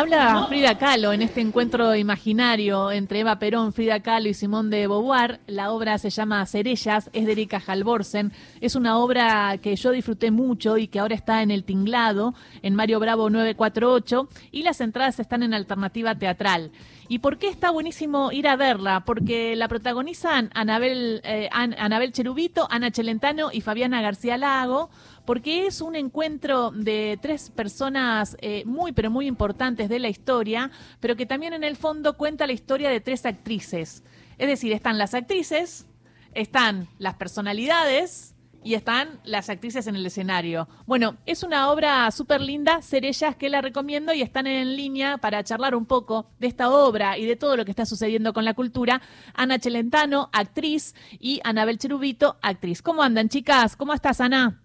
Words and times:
habla 0.00 0.46
Frida 0.48 0.78
Kahlo 0.78 1.12
en 1.12 1.20
este 1.20 1.42
encuentro 1.42 1.94
imaginario 1.94 2.90
entre 2.90 3.20
Eva 3.20 3.38
Perón, 3.38 3.74
Frida 3.74 4.00
Kahlo 4.00 4.30
y 4.30 4.34
Simón 4.34 4.70
de 4.70 4.88
Beauvoir. 4.88 5.40
La 5.46 5.72
obra 5.72 5.98
se 5.98 6.08
llama 6.08 6.46
Cerellas, 6.46 7.10
es 7.12 7.26
de 7.26 7.32
Erika 7.32 7.62
Halvorsen. 7.64 8.32
Es 8.62 8.76
una 8.76 8.96
obra 8.96 9.58
que 9.58 9.76
yo 9.76 9.90
disfruté 9.90 10.30
mucho 10.30 10.78
y 10.78 10.88
que 10.88 11.00
ahora 11.00 11.14
está 11.14 11.42
en 11.42 11.50
el 11.50 11.64
tinglado, 11.64 12.32
en 12.62 12.74
Mario 12.76 12.98
Bravo 12.98 13.28
948, 13.28 14.26
y 14.52 14.62
las 14.62 14.80
entradas 14.80 15.20
están 15.20 15.42
en 15.42 15.52
alternativa 15.52 16.14
teatral. 16.14 16.70
¿Y 17.06 17.18
por 17.18 17.36
qué 17.36 17.48
está 17.48 17.70
buenísimo 17.70 18.32
ir 18.32 18.48
a 18.48 18.56
verla? 18.56 19.04
Porque 19.04 19.54
la 19.54 19.68
protagonizan 19.68 20.48
Anabel, 20.54 21.20
eh, 21.24 21.50
Anabel 21.52 22.12
Cherubito, 22.12 22.68
Ana 22.70 22.90
Chelentano 22.90 23.50
y 23.52 23.60
Fabiana 23.60 24.00
García 24.00 24.38
Lago 24.38 24.90
porque 25.30 25.68
es 25.68 25.80
un 25.80 25.94
encuentro 25.94 26.72
de 26.72 27.16
tres 27.22 27.50
personas 27.50 28.36
eh, 28.40 28.64
muy, 28.66 28.90
pero 28.90 29.12
muy 29.12 29.28
importantes 29.28 29.88
de 29.88 30.00
la 30.00 30.08
historia, 30.08 30.72
pero 30.98 31.14
que 31.14 31.24
también 31.24 31.52
en 31.52 31.62
el 31.62 31.76
fondo 31.76 32.16
cuenta 32.16 32.48
la 32.48 32.52
historia 32.52 32.90
de 32.90 33.00
tres 33.00 33.24
actrices. 33.24 34.02
Es 34.38 34.48
decir, 34.48 34.72
están 34.72 34.98
las 34.98 35.14
actrices, 35.14 35.86
están 36.34 36.88
las 36.98 37.14
personalidades 37.14 38.34
y 38.64 38.74
están 38.74 39.20
las 39.22 39.50
actrices 39.50 39.86
en 39.86 39.94
el 39.94 40.04
escenario. 40.04 40.66
Bueno, 40.84 41.16
es 41.26 41.44
una 41.44 41.70
obra 41.70 42.10
súper 42.10 42.40
linda, 42.40 42.82
ser 42.82 43.04
ellas 43.04 43.36
que 43.36 43.50
la 43.50 43.60
recomiendo 43.60 44.12
y 44.12 44.22
están 44.22 44.48
en 44.48 44.74
línea 44.74 45.18
para 45.18 45.44
charlar 45.44 45.76
un 45.76 45.86
poco 45.86 46.26
de 46.40 46.48
esta 46.48 46.70
obra 46.70 47.18
y 47.18 47.24
de 47.24 47.36
todo 47.36 47.56
lo 47.56 47.64
que 47.64 47.70
está 47.70 47.86
sucediendo 47.86 48.32
con 48.32 48.44
la 48.44 48.54
cultura. 48.54 49.00
Ana 49.34 49.60
Chelentano, 49.60 50.28
actriz, 50.32 50.96
y 51.20 51.40
Anabel 51.44 51.78
Cherubito, 51.78 52.36
actriz. 52.42 52.82
¿Cómo 52.82 53.04
andan, 53.04 53.28
chicas? 53.28 53.76
¿Cómo 53.76 53.94
estás, 53.94 54.20
Ana? 54.20 54.60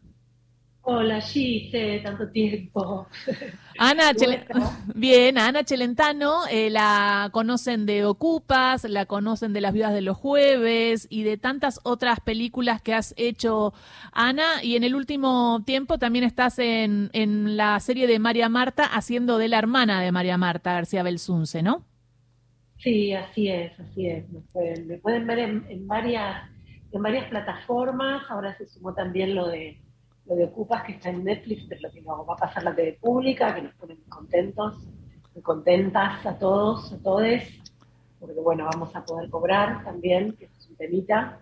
Hola, 0.88 1.20
Gise, 1.20 1.99
tanto 2.03 2.30
tiempo. 2.30 3.07
Ana 3.80 4.12
Bien, 4.95 5.38
Ana 5.39 5.63
Chelentano, 5.63 6.45
eh, 6.49 6.70
la 6.70 7.30
conocen 7.31 7.88
de 7.88 8.05
Ocupas, 8.05 8.84
la 8.84 9.08
conocen 9.08 9.52
de 9.52 9.61
Las 9.61 9.73
Viudas 9.73 9.94
de 9.95 10.02
los 10.02 10.16
Jueves 10.16 11.08
y 11.09 11.23
de 11.23 11.38
tantas 11.38 11.80
otras 11.83 12.19
películas 12.19 12.83
que 12.83 12.94
has 12.94 13.16
hecho, 13.17 13.73
Ana. 14.11 14.63
Y 14.63 14.75
en 14.75 14.83
el 14.83 14.94
último 14.94 15.63
tiempo 15.66 15.97
también 15.97 16.23
estás 16.23 16.59
en, 16.59 17.09
en 17.13 17.58
la 17.58 17.80
serie 17.80 18.06
de 18.06 18.19
María 18.19 18.47
Marta, 18.47 18.86
haciendo 18.86 19.39
de 19.39 19.47
la 19.47 19.58
hermana 19.58 20.02
de 20.02 20.11
María 20.11 20.38
Marta, 20.38 20.73
García 20.73 21.02
Belsunce, 21.02 21.63
¿no? 21.63 21.83
Sí, 22.78 23.13
así 23.13 23.50
es, 23.50 23.80
así 23.80 24.08
es. 24.08 24.30
Me 24.30 24.97
pueden, 25.00 25.25
ver 25.25 25.39
en, 25.39 25.88
varias, 25.88 26.47
en 26.91 27.02
varias 27.02 27.28
plataformas. 27.30 28.23
Ahora 28.30 28.56
se 28.58 28.67
sumó 28.67 28.94
también 28.94 29.33
lo 29.33 29.47
de 29.47 29.81
lo 30.28 30.36
de 30.36 30.45
Ocupas 30.45 30.84
que 30.84 30.94
está 30.94 31.09
en 31.09 31.23
Netflix, 31.23 31.66
pero 31.70 31.81
lo 31.81 31.92
que 31.92 32.02
nos 32.02 32.28
va 32.28 32.34
a 32.34 32.38
pasar 32.38 32.64
la 32.64 32.76
TV 32.76 32.98
pública, 33.00 33.54
que 33.54 33.62
nos 33.62 33.73
pone 33.76 33.95
muy 33.95 34.06
contentos, 34.06 34.78
muy 35.34 35.44
contentas 35.44 36.26
a 36.26 36.38
todos, 36.38 36.92
a 36.94 36.98
todos, 36.98 37.44
porque 38.20 38.40
bueno, 38.42 38.68
vamos 38.72 38.96
a 38.96 39.06
poder 39.06 39.30
cobrar 39.30 39.84
también, 39.84 40.34
que 40.34 40.46
es 40.46 40.68
un 40.70 40.76
temita. 40.76 41.40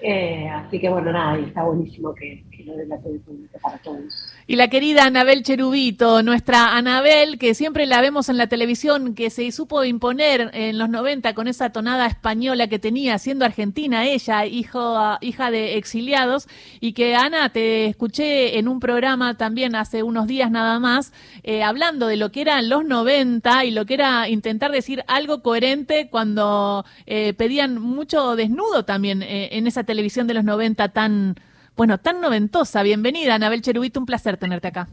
Eh, 0.00 0.48
así 0.48 0.80
que 0.80 0.88
bueno, 0.88 1.12
nada, 1.12 1.38
y 1.38 1.44
está 1.44 1.62
buenísimo 1.62 2.14
que, 2.14 2.44
lo 2.64 2.76
de 2.76 2.86
la 2.86 2.98
TV 2.98 3.20
pública 3.20 3.58
para 3.62 3.78
todos. 3.78 4.33
Y 4.46 4.56
la 4.56 4.68
querida 4.68 5.06
Anabel 5.06 5.42
Cherubito, 5.42 6.22
nuestra 6.22 6.76
Anabel, 6.76 7.38
que 7.38 7.54
siempre 7.54 7.86
la 7.86 8.02
vemos 8.02 8.28
en 8.28 8.36
la 8.36 8.46
televisión, 8.46 9.14
que 9.14 9.30
se 9.30 9.50
supo 9.52 9.84
imponer 9.84 10.50
en 10.52 10.76
los 10.76 10.90
90 10.90 11.32
con 11.34 11.48
esa 11.48 11.70
tonada 11.70 12.06
española 12.06 12.68
que 12.68 12.78
tenía, 12.78 13.18
siendo 13.18 13.46
argentina 13.46 14.04
ella, 14.04 14.44
hijo, 14.44 15.16
hija 15.22 15.50
de 15.50 15.78
exiliados, 15.78 16.46
y 16.78 16.92
que 16.92 17.14
Ana, 17.14 17.48
te 17.48 17.86
escuché 17.86 18.58
en 18.58 18.68
un 18.68 18.80
programa 18.80 19.38
también 19.38 19.74
hace 19.74 20.02
unos 20.02 20.26
días 20.26 20.50
nada 20.50 20.78
más, 20.78 21.14
eh, 21.42 21.62
hablando 21.62 22.06
de 22.06 22.18
lo 22.18 22.30
que 22.30 22.42
eran 22.42 22.68
los 22.68 22.84
90 22.84 23.64
y 23.64 23.70
lo 23.70 23.86
que 23.86 23.94
era 23.94 24.28
intentar 24.28 24.72
decir 24.72 25.04
algo 25.06 25.40
coherente 25.40 26.08
cuando 26.10 26.84
eh, 27.06 27.32
pedían 27.32 27.80
mucho 27.80 28.36
desnudo 28.36 28.84
también 28.84 29.22
eh, 29.22 29.48
en 29.52 29.66
esa 29.66 29.84
televisión 29.84 30.26
de 30.26 30.34
los 30.34 30.44
90 30.44 30.88
tan 30.90 31.36
bueno, 31.76 31.98
tan 31.98 32.20
noventosa. 32.20 32.82
Bienvenida, 32.82 33.34
Anabel 33.34 33.62
Cherubito, 33.62 34.00
un 34.00 34.06
placer 34.06 34.36
tenerte 34.36 34.68
acá. 34.68 34.88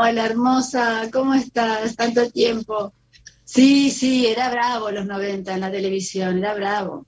Hola, 0.00 0.26
hermosa, 0.26 1.10
¿cómo 1.12 1.34
estás? 1.34 1.94
Tanto 1.94 2.30
tiempo. 2.30 2.92
Sí, 3.44 3.90
sí, 3.90 4.26
era 4.26 4.50
bravo 4.50 4.90
los 4.90 5.06
90 5.06 5.54
en 5.54 5.60
la 5.60 5.70
televisión, 5.70 6.38
era 6.38 6.54
bravo. 6.54 7.06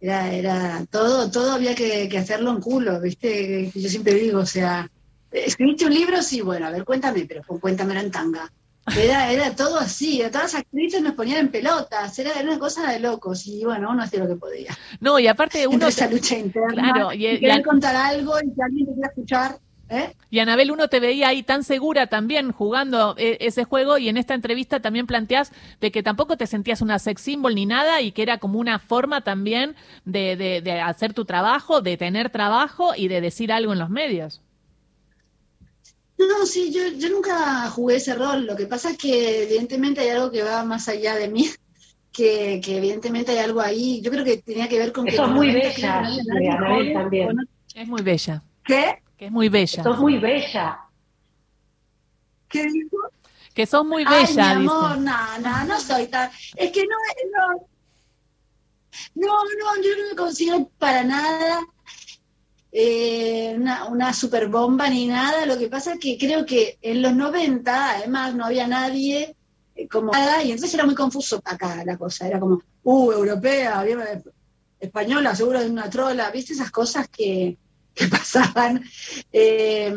Era, 0.00 0.32
era, 0.32 0.86
todo, 0.90 1.30
todo 1.30 1.52
había 1.52 1.74
que, 1.74 2.10
hacerlo 2.18 2.50
en 2.50 2.60
culo, 2.60 3.00
¿viste? 3.00 3.70
Yo 3.74 3.88
siempre 3.88 4.14
digo, 4.14 4.40
o 4.40 4.46
sea, 4.46 4.90
¿escribiste 5.30 5.86
un 5.86 5.94
libro? 5.94 6.22
Sí, 6.22 6.42
bueno, 6.42 6.66
a 6.66 6.70
ver, 6.70 6.84
cuéntame, 6.84 7.24
pero 7.26 7.42
cuéntamelo 7.42 8.00
en 8.00 8.10
tanga. 8.10 8.52
Era, 8.86 9.32
era 9.32 9.56
todo 9.56 9.78
así, 9.78 10.22
a 10.22 10.30
todas 10.30 10.52
las 10.52 10.60
actrices 10.60 11.00
nos 11.00 11.14
ponían 11.14 11.38
en 11.38 11.48
pelotas, 11.48 12.18
era, 12.18 12.32
una 12.42 12.58
cosa 12.58 12.90
de 12.90 13.00
locos, 13.00 13.46
y 13.46 13.64
bueno, 13.64 13.90
uno 13.90 14.02
hacía 14.02 14.20
lo 14.20 14.28
que 14.28 14.36
podía. 14.36 14.76
No, 15.00 15.18
y 15.18 15.26
aparte 15.26 15.66
uno... 15.66 15.86
esa 15.86 16.08
lucha 16.08 16.36
interna, 16.36 16.92
claro, 16.92 17.12
y, 17.12 17.62
contar 17.62 17.96
algo 17.96 18.34
y 18.38 18.54
que 18.54 18.62
alguien 18.62 18.86
te 18.86 18.92
quiera 18.92 19.08
escuchar. 19.08 19.58
¿Eh? 19.90 20.14
Y 20.30 20.38
Anabel, 20.38 20.70
uno 20.70 20.88
te 20.88 20.98
veía 20.98 21.28
ahí 21.28 21.42
tan 21.42 21.62
segura 21.62 22.06
también 22.06 22.52
jugando 22.52 23.14
eh, 23.18 23.36
ese 23.40 23.64
juego 23.64 23.98
y 23.98 24.08
en 24.08 24.16
esta 24.16 24.32
entrevista 24.32 24.80
también 24.80 25.06
planteas 25.06 25.52
de 25.80 25.92
que 25.92 26.02
tampoco 26.02 26.38
te 26.38 26.46
sentías 26.46 26.80
una 26.80 26.98
sex 26.98 27.20
symbol 27.20 27.54
ni 27.54 27.66
nada 27.66 28.00
y 28.00 28.12
que 28.12 28.22
era 28.22 28.38
como 28.38 28.58
una 28.58 28.78
forma 28.78 29.20
también 29.20 29.76
de, 30.06 30.36
de, 30.36 30.62
de 30.62 30.80
hacer 30.80 31.12
tu 31.12 31.26
trabajo, 31.26 31.82
de 31.82 31.98
tener 31.98 32.30
trabajo 32.30 32.94
y 32.96 33.08
de 33.08 33.20
decir 33.20 33.52
algo 33.52 33.74
en 33.74 33.78
los 33.78 33.90
medios. 33.90 34.40
No, 36.18 36.46
sí, 36.46 36.72
yo, 36.72 36.88
yo 36.96 37.08
nunca 37.10 37.68
jugué 37.70 37.96
ese 37.96 38.14
rol. 38.14 38.46
Lo 38.46 38.56
que 38.56 38.66
pasa 38.66 38.90
es 38.90 38.98
que 38.98 39.42
evidentemente 39.44 40.00
hay 40.00 40.10
algo 40.10 40.30
que 40.30 40.42
va 40.42 40.64
más 40.64 40.88
allá 40.88 41.16
de 41.16 41.28
mí, 41.28 41.48
que, 42.12 42.60
que 42.64 42.76
evidentemente 42.76 43.32
hay 43.32 43.38
algo 43.38 43.60
ahí. 43.60 44.00
Yo 44.00 44.10
creo 44.10 44.24
que 44.24 44.38
tenía 44.38 44.68
que 44.68 44.78
ver 44.78 44.92
con 44.92 45.08
Eso 45.08 45.22
que... 45.22 45.28
es 45.28 45.34
muy 45.34 45.52
bella, 45.52 46.02
también. 46.94 47.36
Es 47.74 47.88
muy 47.88 48.02
bella. 48.02 48.42
¿Qué? 48.64 49.02
Que 49.16 49.26
es 49.26 49.32
muy 49.32 49.48
bella. 49.48 49.82
Sos 49.82 49.98
muy 49.98 50.18
bella. 50.18 50.80
¿Qué 52.48 52.64
dijo? 52.64 52.96
Que 53.52 53.66
sos 53.66 53.84
muy 53.84 54.04
bella, 54.04 54.50
Ay, 54.50 54.58
mi 54.58 54.66
amor, 54.66 54.98
no, 54.98 55.38
no, 55.38 55.64
no 55.64 55.80
soy 55.80 56.08
tan... 56.08 56.28
Es 56.56 56.72
que 56.72 56.82
no, 56.82 56.96
no, 57.36 57.66
no, 59.14 59.26
no, 59.26 59.82
yo 59.82 59.90
no 59.96 60.08
me 60.10 60.16
consigo 60.16 60.70
para 60.78 61.04
nada 61.04 61.60
eh, 62.76 63.54
una, 63.56 63.84
una 63.84 64.12
super 64.12 64.48
bomba 64.48 64.90
ni 64.90 65.06
nada. 65.06 65.46
Lo 65.46 65.56
que 65.56 65.68
pasa 65.68 65.92
es 65.92 66.00
que 66.00 66.18
creo 66.18 66.44
que 66.44 66.76
en 66.82 67.02
los 67.02 67.14
90, 67.14 67.90
además, 67.90 68.34
no 68.34 68.44
había 68.44 68.66
nadie 68.66 69.36
eh, 69.76 69.86
como 69.86 70.10
nada, 70.10 70.42
y 70.42 70.50
entonces 70.50 70.74
era 70.74 70.84
muy 70.84 70.96
confuso 70.96 71.40
acá 71.44 71.84
la 71.84 71.96
cosa. 71.96 72.26
Era 72.26 72.40
como, 72.40 72.60
uh, 72.82 73.12
europea, 73.12 73.84
española, 74.80 75.36
seguro 75.36 75.60
de 75.60 75.70
una 75.70 75.88
trola, 75.88 76.32
¿viste? 76.32 76.52
Esas 76.52 76.72
cosas 76.72 77.08
que, 77.08 77.56
pasaban. 78.10 78.82
Eh, 79.32 79.94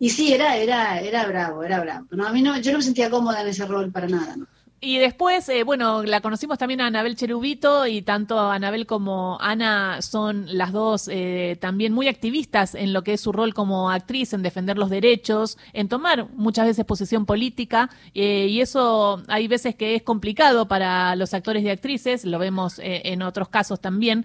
y 0.00 0.10
sí, 0.10 0.32
era, 0.32 0.56
era, 0.56 1.00
era 1.00 1.26
bravo, 1.26 1.62
era 1.62 1.78
bravo. 1.80 2.08
No, 2.10 2.26
a 2.26 2.32
mí 2.32 2.42
no, 2.42 2.58
yo 2.58 2.72
no 2.72 2.78
me 2.78 2.84
sentía 2.84 3.08
cómoda 3.08 3.42
en 3.42 3.48
ese 3.48 3.66
rol 3.66 3.92
para 3.92 4.08
nada, 4.08 4.34
¿no? 4.34 4.48
Y 4.82 4.96
después, 4.96 5.46
eh, 5.50 5.62
bueno, 5.62 6.02
la 6.04 6.22
conocimos 6.22 6.56
también 6.56 6.80
a 6.80 6.86
Anabel 6.86 7.14
Cherubito 7.14 7.86
y 7.86 8.00
tanto 8.00 8.40
Anabel 8.40 8.86
como 8.86 9.36
Ana 9.38 10.00
son 10.00 10.46
las 10.56 10.72
dos 10.72 11.06
eh, 11.12 11.58
también 11.60 11.92
muy 11.92 12.08
activistas 12.08 12.74
en 12.74 12.94
lo 12.94 13.02
que 13.02 13.12
es 13.12 13.20
su 13.20 13.30
rol 13.30 13.52
como 13.52 13.90
actriz, 13.90 14.32
en 14.32 14.40
defender 14.40 14.78
los 14.78 14.88
derechos, 14.88 15.58
en 15.74 15.90
tomar 15.90 16.30
muchas 16.32 16.64
veces 16.64 16.86
posición 16.86 17.26
política 17.26 17.90
eh, 18.14 18.46
y 18.48 18.62
eso 18.62 19.22
hay 19.28 19.48
veces 19.48 19.74
que 19.74 19.96
es 19.96 20.02
complicado 20.02 20.66
para 20.66 21.14
los 21.14 21.34
actores 21.34 21.62
y 21.62 21.68
actrices, 21.68 22.24
lo 22.24 22.38
vemos 22.38 22.80
en 22.82 23.20
otros 23.20 23.50
casos 23.50 23.80
también. 23.80 24.24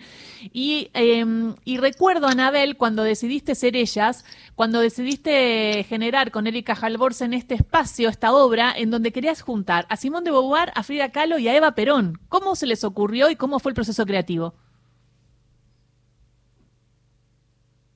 Y, 0.54 0.90
em, 0.94 1.56
y 1.66 1.78
recuerdo, 1.78 2.28
Anabel, 2.28 2.78
cuando 2.78 3.04
decidiste 3.04 3.56
ser 3.56 3.76
ellas, 3.76 4.24
cuando 4.56 4.80
decidiste 4.80 5.84
generar 5.90 6.32
con 6.32 6.48
Erika 6.48 6.78
en 7.20 7.34
este 7.34 7.56
espacio, 7.56 8.08
esta 8.08 8.32
obra, 8.34 8.74
en 8.76 8.90
donde 8.90 9.12
querías 9.12 9.42
juntar 9.42 9.86
a 9.90 9.98
Simón 9.98 10.24
de 10.24 10.32
a 10.54 10.84
Frida 10.84 11.12
Kahlo 11.12 11.40
y 11.40 11.48
a 11.48 11.56
Eva 11.56 11.74
Perón. 11.74 12.20
¿Cómo 12.30 12.56
se 12.56 12.68
les 12.68 12.84
ocurrió 12.84 13.30
y 13.30 13.36
cómo 13.36 13.60
fue 13.60 13.72
el 13.72 13.76
proceso 13.76 14.06
creativo? 14.06 14.54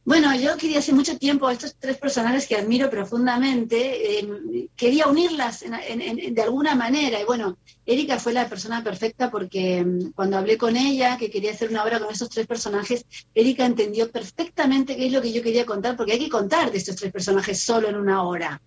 Bueno, 0.10 0.34
yo 0.36 0.58
quería 0.58 0.80
hace 0.80 0.92
mucho 0.92 1.20
tiempo 1.20 1.46
a 1.46 1.54
estos 1.54 1.76
tres 1.78 2.00
personajes 2.00 2.48
que 2.48 2.56
admiro 2.56 2.90
profundamente, 2.90 4.18
eh, 4.18 4.68
quería 4.76 5.06
unirlas 5.06 5.60
de 5.60 6.42
alguna 6.42 6.74
manera. 6.74 7.22
Y 7.22 7.26
bueno, 7.26 7.60
Erika 7.86 8.18
fue 8.18 8.34
la 8.34 8.50
persona 8.50 8.84
perfecta 8.84 9.30
porque 9.30 9.86
mm, 9.86 10.14
cuando 10.14 10.40
hablé 10.40 10.58
con 10.58 10.76
ella, 10.76 11.16
que 11.16 11.30
quería 11.30 11.52
hacer 11.52 11.70
una 11.70 11.84
obra 11.84 12.00
con 12.00 12.12
esos 12.12 12.28
tres 12.28 12.48
personajes, 12.48 13.06
Erika 13.36 13.68
entendió 13.68 14.10
perfectamente 14.12 14.96
qué 14.96 15.06
es 15.06 15.14
lo 15.14 15.22
que 15.22 15.32
yo 15.32 15.44
quería 15.44 15.68
contar, 15.68 15.96
porque 15.96 16.14
hay 16.14 16.20
que 16.20 16.30
contar 16.30 16.72
de 16.72 16.80
estos 16.80 16.96
tres 16.96 17.12
personajes 17.12 17.60
solo 17.62 17.88
en 17.88 17.96
una 17.96 18.24
hora. 18.24 18.60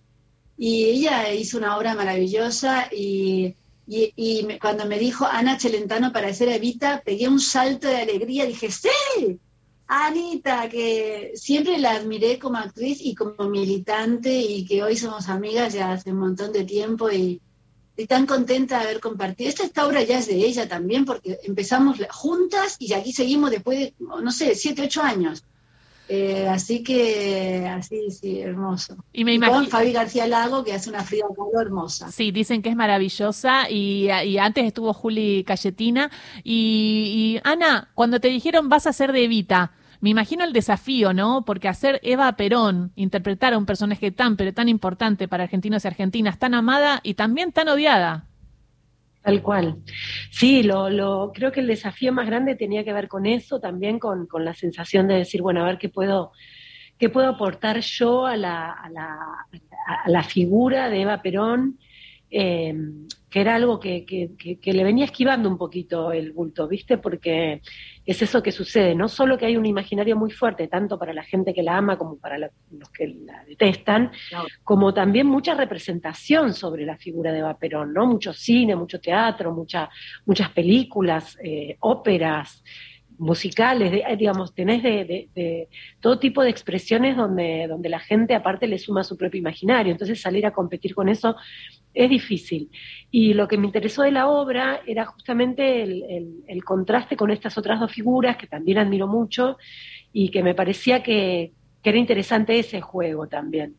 Y 0.57 0.85
ella 0.85 1.33
hizo 1.33 1.57
una 1.57 1.75
obra 1.75 1.93
maravillosa 1.93 2.87
y 2.89 3.53
y, 3.85 4.47
cuando 4.61 4.85
me 4.85 4.97
dijo 4.97 5.25
Ana 5.25 5.57
Chelentano 5.57 6.13
para 6.13 6.29
hacer 6.29 6.49
Evita, 6.49 7.01
pegué 7.03 7.27
un 7.27 7.39
salto 7.39 7.87
de 7.87 7.97
alegría, 7.97 8.45
dije, 8.45 8.71
sí, 8.71 9.39
Anita, 9.87 10.69
que 10.69 11.33
siempre 11.35 11.77
la 11.77 11.91
admiré 11.91 12.39
como 12.39 12.57
actriz 12.57 12.99
y 13.01 13.13
como 13.13 13.49
militante 13.49 14.33
y 14.33 14.65
que 14.65 14.81
hoy 14.81 14.95
somos 14.95 15.27
amigas 15.29 15.73
ya 15.73 15.91
hace 15.91 16.11
un 16.11 16.19
montón 16.19 16.53
de 16.53 16.63
tiempo 16.63 17.11
y, 17.11 17.41
y 17.97 18.07
tan 18.07 18.25
contenta 18.25 18.79
de 18.79 18.85
haber 18.85 18.99
compartido. 18.99 19.49
Esta, 19.49 19.63
esta 19.63 19.85
obra 19.85 20.01
ya 20.03 20.19
es 20.19 20.27
de 20.27 20.35
ella 20.35 20.67
también, 20.67 21.05
porque 21.05 21.39
empezamos 21.43 21.99
juntas 22.09 22.77
y 22.79 22.93
aquí 22.93 23.11
seguimos 23.11 23.51
después 23.51 23.79
de, 23.79 23.93
no 23.99 24.31
sé, 24.31 24.55
siete, 24.55 24.83
ocho 24.83 25.01
años. 25.03 25.43
Eh, 26.09 26.47
así 26.47 26.83
que, 26.83 27.67
así, 27.67 28.11
sí, 28.11 28.41
hermoso. 28.41 28.97
Y 29.13 29.23
me 29.23 29.33
imagino. 29.33 29.59
Con 29.59 29.67
Fabi 29.67 29.91
García 29.93 30.27
Lago, 30.27 30.63
que 30.63 30.73
hace 30.73 30.89
una 30.89 31.03
Frida 31.03 31.25
Kahlo 31.35 31.61
hermosa. 31.61 32.11
Sí, 32.11 32.31
dicen 32.31 32.61
que 32.61 32.69
es 32.69 32.75
maravillosa. 32.75 33.69
Y, 33.69 34.09
y 34.09 34.37
antes 34.37 34.65
estuvo 34.65 34.93
Juli 34.93 35.43
Cayetina. 35.45 36.11
Y, 36.43 37.39
y, 37.41 37.41
Ana, 37.43 37.89
cuando 37.95 38.19
te 38.19 38.27
dijeron 38.27 38.69
vas 38.69 38.87
a 38.87 38.93
ser 38.93 39.11
de 39.13 39.23
Evita, 39.23 39.71
me 40.01 40.09
imagino 40.09 40.43
el 40.43 40.51
desafío, 40.51 41.13
¿no? 41.13 41.45
Porque 41.45 41.69
hacer 41.69 42.01
Eva 42.03 42.29
Perón, 42.35 42.91
interpretar 42.95 43.53
a 43.53 43.57
un 43.57 43.65
personaje 43.65 44.11
tan, 44.11 44.35
pero 44.35 44.53
tan 44.53 44.67
importante 44.67 45.29
para 45.29 45.45
argentinos 45.45 45.85
y 45.85 45.87
argentinas, 45.87 46.37
tan 46.37 46.53
amada 46.53 46.99
y 47.03 47.13
también 47.13 47.53
tan 47.53 47.69
odiada. 47.69 48.25
Tal 49.23 49.41
cual. 49.41 49.77
Sí, 50.29 50.63
lo, 50.63 50.89
lo, 50.89 51.31
creo 51.33 51.51
que 51.51 51.61
el 51.61 51.67
desafío 51.67 52.11
más 52.11 52.27
grande 52.27 52.55
tenía 52.55 52.83
que 52.83 52.91
ver 52.91 53.07
con 53.07 53.25
eso, 53.25 53.59
también 53.59 53.97
con, 53.97 54.27
con 54.27 54.43
la 54.43 54.53
sensación 54.53 55.07
de 55.07 55.15
decir, 55.15 55.41
bueno, 55.41 55.61
a 55.61 55.65
ver 55.65 55.77
qué 55.77 55.87
puedo, 55.87 56.33
qué 56.97 57.09
puedo 57.09 57.29
aportar 57.29 57.79
yo 57.79 58.25
a 58.25 58.35
la, 58.35 58.71
a 58.71 58.89
la, 58.89 59.17
a 60.03 60.09
la 60.09 60.23
figura 60.23 60.89
de 60.89 61.01
Eva 61.01 61.21
Perón, 61.21 61.79
eh, 62.29 62.75
que 63.33 63.41
era 63.41 63.55
algo 63.55 63.79
que, 63.79 64.05
que, 64.05 64.59
que, 64.59 64.73
le 64.73 64.83
venía 64.83 65.05
esquivando 65.05 65.49
un 65.49 65.57
poquito 65.57 66.11
el 66.11 66.33
bulto, 66.33 66.67
¿viste? 66.67 66.99
Porque 66.99 67.63
es 68.05 68.21
eso 68.21 68.43
que 68.43 68.51
sucede, 68.51 68.93
no 68.93 69.07
solo 69.07 69.39
que 69.39 69.47
hay 69.47 69.57
un 69.57 69.65
imaginario 69.65 70.15
muy 70.15 70.29
fuerte, 70.29 70.67
tanto 70.67 70.99
para 70.99 71.15
la 71.15 71.23
gente 71.23 71.51
que 71.51 71.63
la 71.63 71.77
ama 71.77 71.97
como 71.97 72.19
para 72.19 72.37
los 72.37 72.89
que 72.95 73.07
la 73.07 73.43
detestan, 73.45 74.11
claro. 74.29 74.45
como 74.63 74.93
también 74.93 75.25
mucha 75.25 75.55
representación 75.55 76.53
sobre 76.53 76.85
la 76.85 76.95
figura 76.95 77.31
de 77.31 77.39
Eva 77.39 77.57
Perón, 77.57 77.91
¿no? 77.91 78.05
Mucho 78.05 78.33
cine, 78.33 78.75
mucho 78.75 79.01
teatro, 79.01 79.51
mucha, 79.51 79.89
muchas 80.27 80.51
películas, 80.51 81.35
eh, 81.43 81.75
óperas, 81.79 82.63
musicales, 83.17 83.91
de, 83.91 84.03
digamos, 84.17 84.53
tenés 84.53 84.83
de, 84.83 85.67
todo 85.99 86.19
tipo 86.19 86.43
de 86.43 86.49
expresiones 86.49 87.17
donde, 87.17 87.67
donde 87.67 87.89
la 87.89 87.99
gente 87.99 88.35
aparte 88.35 88.67
le 88.67 88.77
suma 88.77 89.03
su 89.03 89.17
propio 89.17 89.39
imaginario, 89.39 89.91
entonces 89.91 90.21
salir 90.21 90.45
a 90.45 90.51
competir 90.51 90.95
con 90.95 91.09
eso 91.09 91.35
es 91.93 92.09
difícil. 92.09 92.69
Y 93.11 93.33
lo 93.33 93.47
que 93.47 93.57
me 93.57 93.67
interesó 93.67 94.03
de 94.03 94.11
la 94.11 94.27
obra 94.27 94.81
era 94.85 95.05
justamente 95.05 95.83
el, 95.83 96.43
el, 96.47 96.63
contraste 96.63 97.15
con 97.15 97.31
estas 97.31 97.57
otras 97.57 97.79
dos 97.79 97.91
figuras 97.91 98.37
que 98.37 98.47
también 98.47 98.77
admiro 98.77 99.07
mucho 99.07 99.57
y 100.11 100.29
que 100.29 100.43
me 100.43 100.55
parecía 100.55 101.03
que, 101.03 101.51
que 101.81 101.89
era 101.89 101.99
interesante 101.99 102.57
ese 102.57 102.81
juego 102.81 103.27
también. 103.27 103.75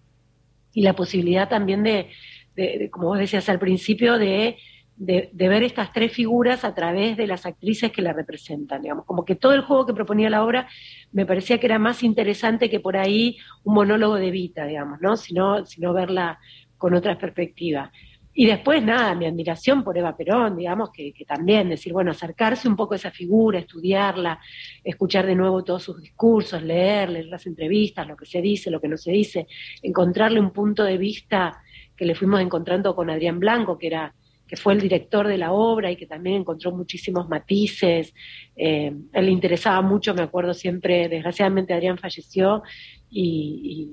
Y 0.73 0.83
la 0.83 0.95
posibilidad 0.95 1.49
también 1.49 1.83
de, 1.83 2.11
de 2.55 2.89
como 2.91 3.09
vos 3.09 3.19
decías 3.19 3.49
al 3.49 3.59
principio, 3.59 4.19
de, 4.19 4.59
de, 4.97 5.31
ver 5.33 5.63
estas 5.63 5.93
tres 5.93 6.13
figuras 6.13 6.65
a 6.65 6.75
través 6.75 7.17
de 7.17 7.27
las 7.27 7.47
actrices 7.47 7.91
que 7.91 8.03
la 8.03 8.13
representan, 8.13 8.83
digamos, 8.83 9.05
como 9.05 9.25
que 9.25 9.35
todo 9.35 9.53
el 9.53 9.63
juego 9.63 9.87
que 9.87 9.95
proponía 9.95 10.31
la 10.31 10.45
obra 10.45 10.69
me 11.13 11.27
parecía 11.27 11.59
que 11.59 11.67
era 11.67 11.79
más 11.79 12.03
interesante 12.03 12.71
que 12.71 12.81
por 12.81 12.97
ahí 12.97 13.37
un 13.65 13.75
monólogo 13.75 14.17
de 14.17 14.31
Vita, 14.31 14.67
digamos, 14.67 15.01
¿no? 15.01 15.17
Sino, 15.17 15.67
sino 15.67 15.93
verla 15.93 16.39
con 16.79 16.95
otra 16.95 17.19
perspectiva. 17.19 17.91
Y 18.37 18.47
después, 18.47 18.83
nada, 18.83 19.15
mi 19.15 19.27
admiración 19.27 19.85
por 19.85 19.97
Eva 19.97 20.17
Perón, 20.17 20.57
digamos, 20.57 20.91
que, 20.91 21.13
que, 21.13 21.25
también 21.25 21.69
decir, 21.69 21.93
bueno, 21.93 22.11
acercarse 22.11 22.69
un 22.69 22.75
poco 22.75 22.95
a 22.95 22.97
esa 22.97 23.13
figura, 23.13 23.61
estudiarla, 23.61 24.41
escuchar 24.83 25.25
de 25.25 25.37
nuevo 25.37 25.63
todos 25.63 25.85
sus 25.85 26.03
discursos, 26.03 26.61
leer, 26.61 27.11
leer 27.11 27.27
las 27.27 27.47
entrevistas, 27.47 28.09
lo 28.09 28.17
que 28.17 28.27
se 28.27 28.43
dice, 28.43 28.73
lo 28.73 28.81
que 28.81 28.89
no 28.89 28.97
se 28.97 29.13
dice, 29.13 29.47
encontrarle 29.83 30.41
un 30.41 30.51
punto 30.51 30.83
de 30.83 30.99
vista 30.99 31.63
que 31.97 32.05
le 32.05 32.17
fuimos 32.17 32.41
encontrando 32.41 32.97
con 32.97 33.09
Adrián 33.09 33.39
Blanco, 33.39 33.79
que 33.79 33.87
era 33.87 34.13
que 34.47 34.57
fue 34.57 34.75
el 34.75 34.81
director 34.81 35.27
de 35.27 35.39
la 35.39 35.53
obra 35.53 35.91
y 35.91 35.97
que 35.97 36.07
también 36.07 36.37
encontró 36.37 36.73
muchísimos 36.73 37.29
matices. 37.29 38.15
Eh, 38.57 38.93
él 39.13 39.25
le 39.25 39.31
interesaba 39.31 39.81
mucho, 39.81 40.15
me 40.15 40.23
acuerdo 40.23 40.53
siempre, 40.55 41.09
desgraciadamente 41.09 41.73
Adrián 41.73 41.99
falleció 41.99 42.63
y, 43.11 43.91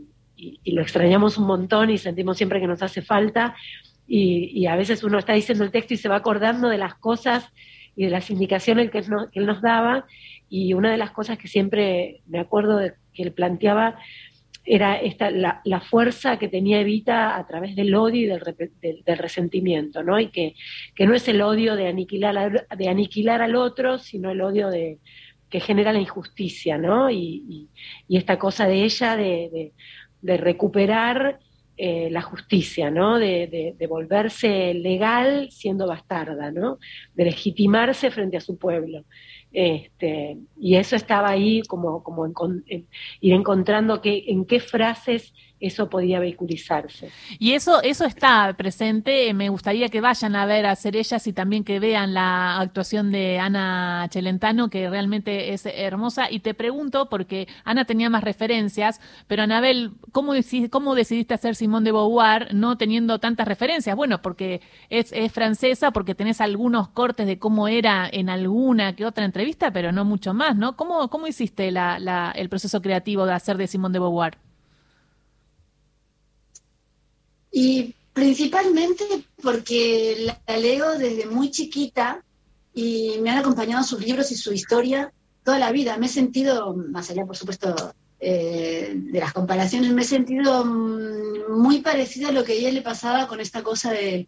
lo 0.66 0.82
extrañamos 0.82 1.38
un 1.38 1.46
montón 1.46 1.92
y 1.92 2.00
sentimos 2.00 2.36
siempre 2.36 2.60
que 2.60 2.66
nos 2.66 2.82
hace 2.82 3.04
falta. 3.04 3.56
Y, 4.08 4.66
a 4.66 4.76
veces 4.76 5.04
uno 5.04 5.20
está 5.20 5.34
diciendo 5.34 5.64
el 5.64 5.72
texto 5.72 5.94
y 5.94 5.98
se 5.98 6.10
va 6.10 6.16
acordando 6.16 6.68
de 6.68 6.80
las 6.80 6.96
cosas 6.96 7.48
y 7.96 8.06
de 8.06 8.10
las 8.10 8.32
indicaciones 8.32 8.90
que 8.90 8.98
él, 8.98 9.46
nos 9.46 9.62
daba. 9.62 10.08
Y 10.50 10.74
una 10.74 10.92
de 10.92 10.98
las 10.98 11.12
cosas 11.12 11.38
que 11.38 11.48
siempre 11.48 12.22
me 12.26 12.40
acuerdo 12.40 12.80
que 13.14 13.22
él 13.22 13.32
planteaba 13.34 14.00
era 14.64 14.96
esta, 14.96 15.32
la, 15.32 15.62
la, 15.66 15.82
fuerza 15.82 16.38
que 16.38 16.48
tenía 16.48 16.80
Evita 16.82 17.36
a 17.36 17.48
través 17.48 17.76
del 17.76 17.96
odio 17.96 18.22
y 18.22 18.26
del, 18.28 18.72
del, 18.82 19.04
del, 19.04 19.18
resentimiento, 19.18 20.04
¿no? 20.04 20.20
Y 20.20 20.28
que, 20.28 20.56
que 20.96 21.08
no 21.08 21.16
es 21.16 21.28
el 21.28 21.42
odio 21.42 21.76
de 21.76 21.88
aniquilar, 21.88 22.68
de 22.78 22.90
aniquilar 22.90 23.42
al 23.42 23.56
otro, 23.56 23.98
sino 23.98 24.32
el 24.32 24.42
odio 24.42 24.70
de, 24.70 25.00
que 25.50 25.60
genera 25.60 25.94
la 25.94 26.00
injusticia, 26.00 26.78
¿no? 26.78 27.12
Y, 27.12 27.70
esta 28.10 28.38
cosa 28.38 28.68
de 28.68 28.84
ella 28.84 29.16
de, 29.16 29.50
de, 29.52 29.74
de 30.22 30.38
recuperar 30.38 31.40
eh, 31.78 32.10
la 32.12 32.22
justicia, 32.22 32.92
¿no? 32.92 33.18
De, 33.18 33.76
de, 33.76 33.88
volverse 33.88 34.74
legal 34.74 35.50
siendo 35.52 35.88
bastarda, 35.88 36.52
¿no? 36.52 36.78
De 37.16 37.26
legitimarse 37.26 38.12
frente 38.12 38.38
a 38.38 38.42
su 38.42 38.58
pueblo. 38.58 39.06
Este, 39.54 40.38
y 40.58 40.76
eso 40.76 40.96
estaba 40.96 41.30
ahí 41.30 41.62
como, 41.68 42.04
como 42.04 42.26
en, 42.26 42.34
en, 42.68 42.88
ir 43.20 43.34
encontrando 43.34 44.02
que, 44.02 44.24
en 44.28 44.46
qué 44.46 44.60
frases 44.60 45.34
eso 45.62 45.90
podía 45.90 46.20
vehiculizarse. 46.20 47.12
Y 47.40 47.54
eso, 47.54 47.82
eso 47.82 48.06
está 48.06 48.54
presente. 48.58 49.34
Me 49.34 49.50
gustaría 49.50 49.90
que 49.90 50.02
vayan 50.02 50.36
a 50.36 50.46
ver 50.46 50.66
a 50.66 50.76
ellas 50.84 51.28
y 51.28 51.34
también 51.34 51.64
que 51.64 51.80
vean 51.80 52.14
la 52.14 52.60
actuación 52.60 53.12
de 53.12 53.40
Ana 53.40 54.08
Celentano, 54.12 54.70
que 54.70 54.90
realmente 54.90 55.54
es 55.54 55.66
hermosa. 55.66 56.30
Y 56.30 56.40
te 56.40 56.54
pregunto, 56.54 57.10
porque 57.10 57.48
Ana 57.64 57.86
tenía 57.86 58.10
más 58.10 58.24
referencias, 58.24 59.00
pero 59.28 59.44
Anabel, 59.44 59.92
¿cómo, 60.12 60.34
cómo 60.70 60.96
decidiste 60.96 61.34
hacer 61.34 61.56
Simón 61.56 61.84
de 61.84 61.92
Beauvoir 61.92 62.54
no 62.54 62.78
teniendo 62.78 63.20
tantas 63.20 63.48
referencias? 63.48 63.96
Bueno, 63.96 64.22
porque 64.22 64.62
es, 64.90 65.12
es 65.14 65.32
francesa, 65.32 65.92
porque 65.92 66.16
tenés 66.16 66.42
algunos 66.42 66.90
cortes 66.90 67.28
de 67.28 67.40
cómo 67.40 67.68
era 67.68 68.10
en 68.12 68.30
alguna 68.30 68.96
que 68.96 69.06
otra 69.06 69.26
entrevista, 69.26 69.72
pero 69.72 69.92
no 69.92 70.06
mucho 70.06 70.34
más, 70.34 70.56
¿no? 70.56 70.76
¿Cómo, 70.76 71.10
cómo 71.10 71.28
hiciste 71.28 71.72
la, 71.72 72.00
la, 72.00 72.32
el 72.32 72.50
proceso 72.50 72.82
creativo 72.82 73.26
de 73.26 73.34
hacer 73.34 73.58
de 73.58 73.68
Simón 73.68 73.94
de 73.94 74.00
Beauvoir? 74.00 74.38
Y 77.52 77.96
principalmente 78.14 79.06
porque 79.42 80.34
la 80.48 80.58
leo 80.58 80.98
desde 80.98 81.26
muy 81.26 81.52
chiquita 81.52 82.24
y 82.74 83.18
me 83.22 83.30
han 83.30 83.40
acompañado 83.40 83.84
sus 83.84 84.00
libros 84.00 84.32
y 84.32 84.36
su 84.36 84.54
historia 84.54 85.12
toda 85.44 85.60
la 85.60 85.72
vida. 85.72 85.98
Me 85.98 86.06
he 86.06 86.10
sentido, 86.10 86.74
más 86.76 87.10
allá 87.10 87.26
por 87.26 87.36
supuesto 87.36 87.94
eh, 88.20 88.94
de 88.96 89.20
las 89.20 89.34
comparaciones, 89.34 89.92
me 89.92 90.04
he 90.04 90.06
sentido 90.06 90.64
muy 90.66 91.82
parecida 91.82 92.30
a 92.30 92.32
lo 92.32 92.44
que 92.44 92.54
a 92.54 92.56
ella 92.56 92.72
le 92.72 92.82
pasaba 92.82 93.28
con 93.28 93.40
esta 93.40 93.64
cosa 93.64 93.92
de 93.92 94.28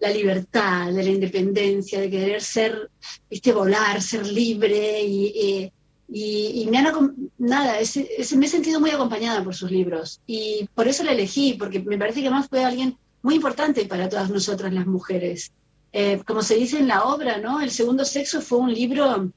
la 0.00 0.10
libertad, 0.10 0.92
de 0.92 1.02
la 1.02 1.10
independencia, 1.10 2.00
de 2.00 2.10
querer 2.10 2.42
ser, 2.42 2.90
viste, 3.30 3.52
volar, 3.52 4.02
ser 4.02 4.26
libre 4.26 5.02
y, 5.02 5.70
y 6.16 6.62
y, 6.62 6.68
me 6.70 6.78
han, 6.78 6.92
nada, 7.38 7.80
ese, 7.80 8.08
ese, 8.16 8.36
me 8.36 8.46
he 8.46 8.48
sentido 8.48 8.78
muy 8.78 8.90
acompañada 8.90 9.42
por 9.42 9.52
sus 9.52 9.72
libros 9.72 10.20
y 10.28 10.68
por 10.72 10.86
eso 10.86 11.02
la 11.02 11.10
elegí, 11.10 11.54
porque 11.54 11.80
me 11.80 11.98
parece 11.98 12.20
que 12.20 12.28
además 12.28 12.46
fue 12.48 12.64
alguien 12.64 12.96
muy 13.20 13.34
importante 13.34 13.84
para 13.86 14.08
todas 14.08 14.30
nosotras 14.30 14.72
las 14.72 14.86
mujeres. 14.86 15.50
Eh, 15.92 16.22
como 16.24 16.42
se 16.42 16.54
dice 16.54 16.78
en 16.78 16.86
la 16.86 17.02
obra, 17.02 17.38
¿no? 17.38 17.60
El 17.60 17.72
segundo 17.72 18.04
sexo 18.04 18.40
fue 18.40 18.58
un 18.58 18.72
libro 18.72 19.32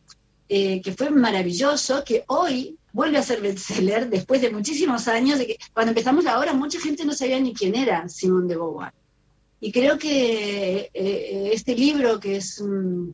eh, 0.49 0.79
que 0.83 0.93
fue 0.93 1.09
maravilloso, 1.09 2.03
que 2.03 2.23
hoy 2.27 2.77
vuelve 2.93 3.17
a 3.17 3.23
ser 3.23 3.41
bestseller 3.41 4.07
después 4.07 4.41
de 4.41 4.51
muchísimos 4.51 5.07
años, 5.07 5.39
de 5.39 5.47
que 5.47 5.57
cuando 5.73 5.91
empezamos 5.91 6.23
la 6.25 6.39
obra 6.39 6.53
mucha 6.53 6.79
gente 6.79 7.05
no 7.05 7.13
sabía 7.13 7.39
ni 7.39 7.55
quién 7.55 7.73
era 7.73 8.07
Simone 8.07 8.49
de 8.49 8.55
Beauvoir. 8.55 8.93
Y 9.59 9.71
creo 9.71 9.97
que 9.97 10.91
eh, 10.93 11.49
este 11.51 11.75
libro, 11.75 12.19
que 12.19 12.35
es... 12.35 12.61
Mm, 12.61 13.09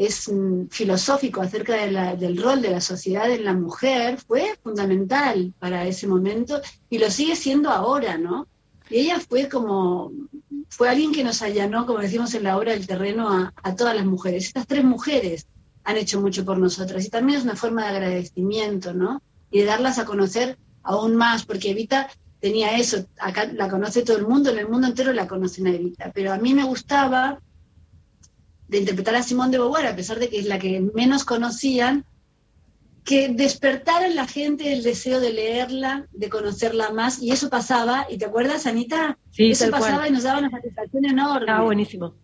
es 0.00 0.30
filosófico 0.70 1.42
acerca 1.42 1.76
del 2.16 2.42
rol 2.42 2.62
de 2.62 2.70
la 2.70 2.80
sociedad 2.80 3.30
en 3.30 3.44
la 3.44 3.52
mujer, 3.52 4.16
fue 4.16 4.58
fundamental 4.62 5.52
para 5.58 5.86
ese 5.86 6.06
momento 6.06 6.58
y 6.88 6.96
lo 6.96 7.10
sigue 7.10 7.36
siendo 7.36 7.68
ahora, 7.68 8.16
¿no? 8.16 8.48
Y 8.88 9.00
ella 9.00 9.20
fue 9.20 9.46
como, 9.46 10.10
fue 10.70 10.88
alguien 10.88 11.12
que 11.12 11.22
nos 11.22 11.42
allanó, 11.42 11.84
como 11.84 11.98
decimos 11.98 12.32
en 12.32 12.44
la 12.44 12.56
obra, 12.56 12.72
el 12.72 12.86
terreno 12.86 13.28
a, 13.28 13.52
a 13.62 13.76
todas 13.76 13.94
las 13.94 14.06
mujeres. 14.06 14.46
Estas 14.46 14.66
tres 14.66 14.84
mujeres 14.84 15.46
han 15.84 15.98
hecho 15.98 16.18
mucho 16.18 16.46
por 16.46 16.56
nosotras 16.56 17.04
y 17.04 17.10
también 17.10 17.40
es 17.40 17.44
una 17.44 17.56
forma 17.56 17.82
de 17.82 17.98
agradecimiento, 17.98 18.94
¿no? 18.94 19.20
Y 19.50 19.60
de 19.60 19.66
darlas 19.66 19.98
a 19.98 20.06
conocer 20.06 20.56
aún 20.82 21.14
más, 21.14 21.44
porque 21.44 21.72
Evita 21.72 22.08
tenía 22.40 22.78
eso, 22.78 23.04
acá 23.18 23.52
la 23.52 23.68
conoce 23.68 24.00
todo 24.02 24.16
el 24.16 24.26
mundo, 24.26 24.48
en 24.48 24.60
el 24.60 24.68
mundo 24.68 24.86
entero 24.86 25.12
la 25.12 25.28
conocen 25.28 25.66
a 25.66 25.74
Evita, 25.74 26.10
pero 26.14 26.32
a 26.32 26.38
mí 26.38 26.54
me 26.54 26.64
gustaba 26.64 27.38
de 28.70 28.78
interpretar 28.78 29.16
a 29.16 29.22
Simone 29.22 29.50
de 29.50 29.58
Beauvoir, 29.58 29.86
a 29.86 29.96
pesar 29.96 30.20
de 30.20 30.28
que 30.28 30.38
es 30.38 30.46
la 30.46 30.58
que 30.58 30.80
menos 30.94 31.24
conocían, 31.24 32.04
que 33.04 33.28
despertara 33.28 34.06
en 34.06 34.14
la 34.14 34.28
gente 34.28 34.72
el 34.72 34.84
deseo 34.84 35.18
de 35.18 35.32
leerla, 35.32 36.06
de 36.12 36.28
conocerla 36.28 36.90
más, 36.90 37.20
y 37.20 37.32
eso 37.32 37.50
pasaba, 37.50 38.06
¿y 38.08 38.16
te 38.16 38.26
acuerdas, 38.26 38.66
Anita? 38.66 39.18
Sí, 39.32 39.50
eso 39.50 39.68
pasaba 39.70 40.06
y 40.06 40.12
nos 40.12 40.22
daba 40.22 40.38
una 40.38 40.50
satisfacción 40.50 41.04
enorme. 41.04 41.40
Estaba 41.40 41.64
buenísimo. 41.64 42.14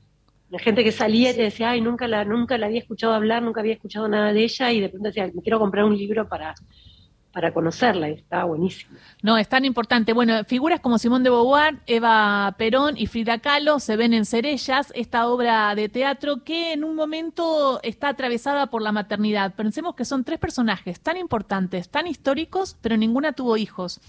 La 0.49 0.61
gente 0.61 0.85
que 0.85 0.93
salía 0.93 1.33
y 1.33 1.35
te 1.35 1.43
decía, 1.43 1.71
ay, 1.71 1.81
nunca 1.81 2.07
la, 2.07 2.25
nunca 2.25 2.57
la 2.57 2.67
había 2.67 2.79
escuchado 2.79 3.13
hablar, 3.13 3.43
nunca 3.43 3.61
había 3.61 3.75
escuchado 3.75 4.07
nada 4.07 4.33
de 4.33 4.45
ella, 4.45 4.71
y 4.71 4.81
de 4.81 4.89
pronto 4.89 5.09
decía, 5.09 5.29
me 5.35 5.43
quiero 5.43 5.59
comprar 5.59 5.85
un 5.85 5.99
libro 5.99 6.29
para, 6.29 6.55
para 7.37 7.53
conocerla 7.53 8.09
estaba 8.09 8.45
buenísimo. 8.45 8.97
No, 9.21 9.37
es 9.37 9.47
tan 9.47 9.67
importante. 9.67 10.15
Bueno, 10.15 10.43
figuras 10.45 10.81
como 10.81 10.97
Simón 10.97 11.23
de 11.23 11.29
Beauvoir, 11.29 11.83
Eva 11.87 12.55
Perón 12.57 12.97
y 12.97 13.09
Frida 13.09 13.41
Kahlo 13.41 13.79
se 13.79 13.95
ven 13.97 14.15
en 14.15 14.25
Cerellas, 14.25 14.91
esta 14.95 15.29
obra 15.29 15.75
de 15.75 15.91
teatro 15.91 16.45
que 16.45 16.73
en 16.73 16.83
un 16.83 16.97
momento 16.97 17.79
está 17.83 18.09
atravesada 18.09 18.69
por 18.69 18.81
la 18.81 18.91
maternidad. 18.91 19.53
Pensemos 19.55 19.95
que 19.95 20.07
son 20.07 20.25
tres 20.25 20.39
personajes 20.39 20.99
tan 20.99 21.19
importantes, 21.19 21.91
tan 21.91 22.07
históricos, 22.07 22.79
pero 22.81 22.97
ninguna 22.97 23.35
tuvo 23.35 23.59
hijos. 23.59 24.01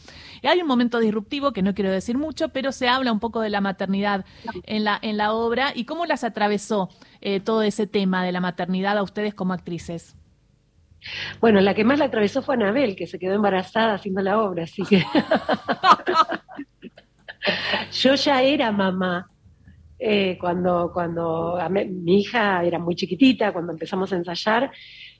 Hay 0.42 0.62
un 0.62 0.68
momento 0.68 1.00
disruptivo 1.00 1.52
que 1.52 1.64
no 1.64 1.74
quiero 1.74 1.92
decir 1.92 2.18
mucho, 2.18 2.48
pero 2.48 2.72
se 2.72 2.88
habla 2.88 3.12
un 3.12 3.20
poco 3.20 3.42
de 3.42 3.50
la 3.50 3.60
maternidad 3.60 4.24
en 4.64 4.86
la, 4.86 5.00
en 5.02 5.18
la 5.18 5.34
obra 5.34 5.74
y 5.76 5.84
cómo 5.84 6.06
las 6.06 6.24
atravesó 6.24 6.88
eh, 7.20 7.42
todo 7.42 7.62
ese 7.62 7.88
tema 7.88 8.24
de 8.24 8.32
la 8.32 8.40
maternidad 8.40 8.98
a 8.98 9.04
ustedes 9.04 9.34
como 9.34 9.52
actrices. 9.52 10.16
Bueno, 11.40 11.62
la 11.62 11.74
que 11.74 11.84
más 11.84 12.00
la 12.00 12.06
atravesó 12.06 12.42
fue 12.42 12.56
Anabel, 12.56 12.96
que 12.96 13.08
se 13.08 13.20
quedó 13.20 13.34
embarazada 13.34 13.96
haciendo 13.96 14.22
la 14.22 14.42
obra, 14.42 14.64
así 14.64 14.84
que 14.84 15.04
yo 17.92 18.16
ya 18.16 18.42
era 18.42 18.72
mamá 18.72 19.30
eh, 20.00 20.38
cuando, 20.40 20.92
cuando 20.94 21.58
mi 21.70 22.20
hija 22.20 22.64
era 22.64 22.80
muy 22.80 22.96
chiquitita, 22.96 23.52
cuando 23.52 23.72
empezamos 23.72 24.12
a 24.14 24.18
ensayar, 24.18 24.72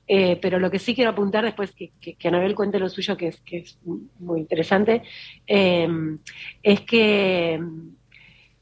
eh, 0.06 0.38
pero 0.40 0.58
lo 0.58 0.70
que 0.70 0.78
sí 0.78 0.94
quiero 0.94 1.10
apuntar 1.10 1.44
después, 1.44 1.72
que, 1.72 2.16
Anabel 2.24 2.54
cuente 2.54 2.78
lo 2.78 2.88
suyo, 2.88 3.16
que 3.16 3.28
es, 3.28 3.40
que 3.40 3.58
es 3.58 3.78
muy 4.18 4.40
interesante, 4.40 5.02
em, 5.46 6.18
es 6.62 6.80
que, 6.82 7.60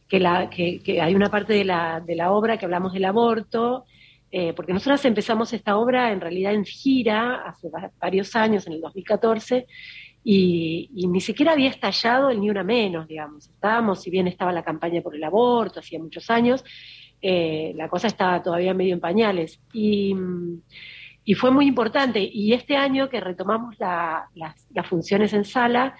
que, 0.09 0.21
la, 0.21 0.51
que, 0.51 1.01
hay 1.01 1.15
una 1.15 1.31
parte 1.31 1.53
de 1.53 1.65
la, 1.65 2.01
de 2.01 2.17
la 2.17 2.33
obra 2.33 2.57
que 2.57 2.65
hablamos 2.65 2.93
del 2.93 3.05
aborto, 3.05 3.85
eh, 4.31 4.53
porque 4.55 4.73
nosotros 4.73 5.05
empezamos 5.05 5.53
esta 5.53 5.77
obra 5.77 6.13
en 6.13 6.21
realidad 6.21 6.53
en 6.53 6.65
gira 6.65 7.43
hace 7.47 7.69
varios 8.01 8.35
años, 8.35 8.67
en 8.67 8.75
el 8.75 8.81
2014, 8.81 9.67
y, 10.29 10.91
ni 11.09 11.21
siquiera 11.21 11.53
había 11.53 11.71
estallado 11.71 12.31
el 12.31 12.41
ni 12.41 12.51
una 12.51 12.65
menos, 12.65 13.07
digamos. 13.07 13.49
Estábamos, 13.49 14.03
si 14.03 14.11
bien 14.11 14.27
estaba 14.27 14.53
la 14.53 14.65
campaña 14.65 15.01
por 15.01 15.15
el 15.15 15.23
aborto, 15.23 15.79
hacía 15.79 16.01
muchos 16.01 16.29
años, 16.31 16.65
eh, 17.23 17.73
la 17.77 17.89
cosa 17.89 18.09
estaba 18.09 18.43
todavía 18.43 18.75
medio 18.75 18.95
en 18.95 19.01
pañales. 19.01 19.61
Y, 19.73 20.17
fue 21.37 21.53
muy 21.53 21.67
importante. 21.67 22.21
Y 22.21 22.53
este 22.53 22.77
año 22.77 23.09
que 23.09 23.21
retomamos 23.21 23.77
las, 23.79 24.89
funciones 24.89 25.33
en 25.33 25.45
sala, 25.45 25.95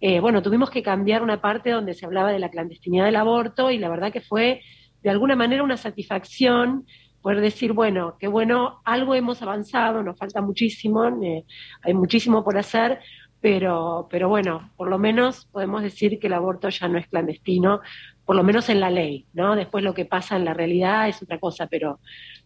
eh, 0.00 0.20
bueno, 0.20 0.42
tuvimos 0.42 0.70
que 0.70 0.82
cambiar 0.82 1.22
una 1.22 1.40
parte 1.40 1.70
donde 1.70 1.94
se 1.94 2.06
hablaba 2.06 2.30
de 2.30 2.38
la 2.38 2.50
clandestinidad 2.50 3.06
del 3.06 3.16
aborto 3.16 3.70
y 3.70 3.78
la 3.78 3.88
verdad 3.88 4.12
que 4.12 4.20
fue 4.20 4.60
de 5.02 5.10
alguna 5.10 5.34
manera 5.34 5.64
una 5.64 5.76
satisfacción 5.76 6.86
poder 7.22 7.40
decir, 7.40 7.72
bueno, 7.72 8.16
qué 8.18 8.26
bueno, 8.26 8.80
algo 8.84 9.14
hemos 9.14 9.40
avanzado, 9.42 10.02
nos 10.02 10.18
falta 10.18 10.42
muchísimo, 10.42 11.06
eh, 11.22 11.44
hay 11.82 11.94
muchísimo 11.94 12.44
por 12.44 12.58
hacer, 12.58 12.98
pero, 13.40 14.08
pero 14.10 14.28
bueno, 14.28 14.70
por 14.76 14.88
lo 14.88 14.98
menos 14.98 15.46
podemos 15.50 15.82
decir 15.82 16.18
que 16.18 16.26
el 16.26 16.32
aborto 16.32 16.68
ya 16.68 16.88
no 16.88 16.98
es 16.98 17.06
clandestino, 17.06 17.80
por 18.24 18.36
lo 18.36 18.42
menos 18.42 18.68
en 18.68 18.80
la 18.80 18.90
ley, 18.90 19.26
¿no? 19.32 19.54
Después 19.54 19.84
lo 19.84 19.94
que 19.94 20.04
pasa 20.04 20.36
en 20.36 20.44
la 20.44 20.52
realidad 20.52 21.08
es 21.08 21.22
otra 21.22 21.38
cosa, 21.38 21.66
pero, 21.68 22.00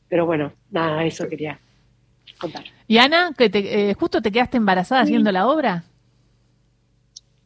pero 0.09 0.27
bueno, 0.27 0.53
nada, 0.71 1.05
eso 1.05 1.27
quería 1.29 1.59
contar. 2.39 2.65
Y 2.87 2.99
Ana, 2.99 3.33
que 3.37 3.49
te, 3.49 3.91
eh, 3.91 3.95
justo 3.95 4.21
te 4.21 4.31
quedaste 4.31 4.59
embarazada 4.59 5.03
haciendo 5.03 5.33
la 5.33 5.49
obra. 5.49 5.85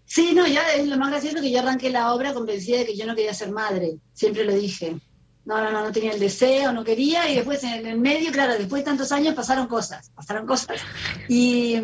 Sí, 0.04 0.32
no, 0.34 0.46
ya 0.48 0.62
es 0.74 0.88
lo 0.88 0.96
más 0.96 1.10
gracioso 1.10 1.40
que 1.40 1.52
yo 1.52 1.60
arranqué 1.60 1.90
la 1.90 2.12
obra 2.12 2.34
convencida 2.34 2.78
de 2.78 2.86
que 2.86 2.96
yo 2.96 3.06
no 3.06 3.14
quería 3.14 3.34
ser 3.34 3.52
madre, 3.52 3.98
siempre 4.12 4.44
lo 4.44 4.52
dije 4.52 4.96
no, 5.44 5.62
no, 5.62 5.70
no, 5.70 5.84
no 5.84 5.92
tenía 5.92 6.12
el 6.12 6.20
deseo, 6.20 6.72
no 6.72 6.84
quería, 6.84 7.30
y 7.30 7.36
después 7.36 7.62
en 7.64 7.86
el 7.86 7.98
medio, 7.98 8.30
claro, 8.30 8.54
después 8.54 8.82
de 8.82 8.90
tantos 8.90 9.10
años 9.12 9.34
pasaron 9.34 9.66
cosas, 9.66 10.10
pasaron 10.14 10.46
cosas. 10.46 10.80
Y 11.28 11.76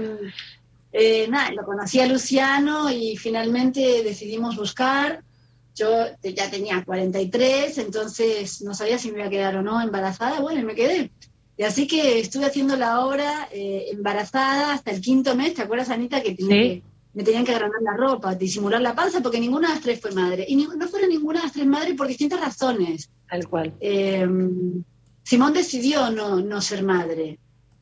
eh, 0.93 1.27
nada, 1.29 1.51
lo 1.53 1.65
conocí 1.65 2.01
a 2.01 2.07
Luciano 2.07 2.91
y 2.91 3.17
finalmente 3.17 4.03
decidimos 4.03 4.57
buscar. 4.57 5.23
Yo 5.75 6.07
ya 6.23 6.51
tenía 6.51 6.83
43, 6.85 7.77
entonces 7.79 8.63
no 8.63 8.73
sabía 8.73 8.99
si 8.99 9.11
me 9.11 9.19
iba 9.19 9.27
a 9.27 9.31
quedar 9.31 9.57
o 9.57 9.63
no 9.63 9.81
embarazada, 9.83 10.41
bueno, 10.41 10.61
y 10.61 10.65
me 10.65 10.75
quedé. 10.75 11.11
Y 11.59 11.65
así 11.65 11.87
que 11.87 12.19
estuve 12.19 12.47
haciendo 12.47 12.77
la 12.77 13.05
obra 13.05 13.49
eh, 13.53 13.89
embarazada 13.93 14.73
hasta 14.73 14.91
el 14.91 15.01
quinto 15.01 15.35
mes, 15.35 15.55
¿te 15.55 15.63
acuerdas, 15.63 15.91
Anita? 15.91 16.23
Que, 16.23 16.83
me 17.17 17.25
tenían 17.25 17.47
que 17.47 17.55
agrandar 17.55 17.81
la 17.81 17.97
ropa, 17.97 18.35
disimular 18.35 18.79
la 18.83 18.95
panza, 18.95 19.23
porque 19.23 19.41
ninguna 19.41 19.69
de 19.69 19.75
las 19.75 19.83
tres 19.83 19.99
fue 19.99 20.13
madre. 20.13 20.45
Y 20.47 20.55
no 20.55 20.87
fueron 20.87 21.09
ninguna 21.09 21.39
de 21.41 21.47
las 21.47 21.55
tres 21.55 21.67
madres 21.67 21.95
por 21.97 22.07
distintas 22.07 22.39
razones. 22.39 23.09
Tal 23.27 23.49
cual. 23.49 23.73
Em, 23.81 24.85
Simón 25.23 25.55
decidió 25.55 26.11
no, 26.11 26.43
no 26.43 26.61
ser 26.61 26.83
madre. 26.83 27.39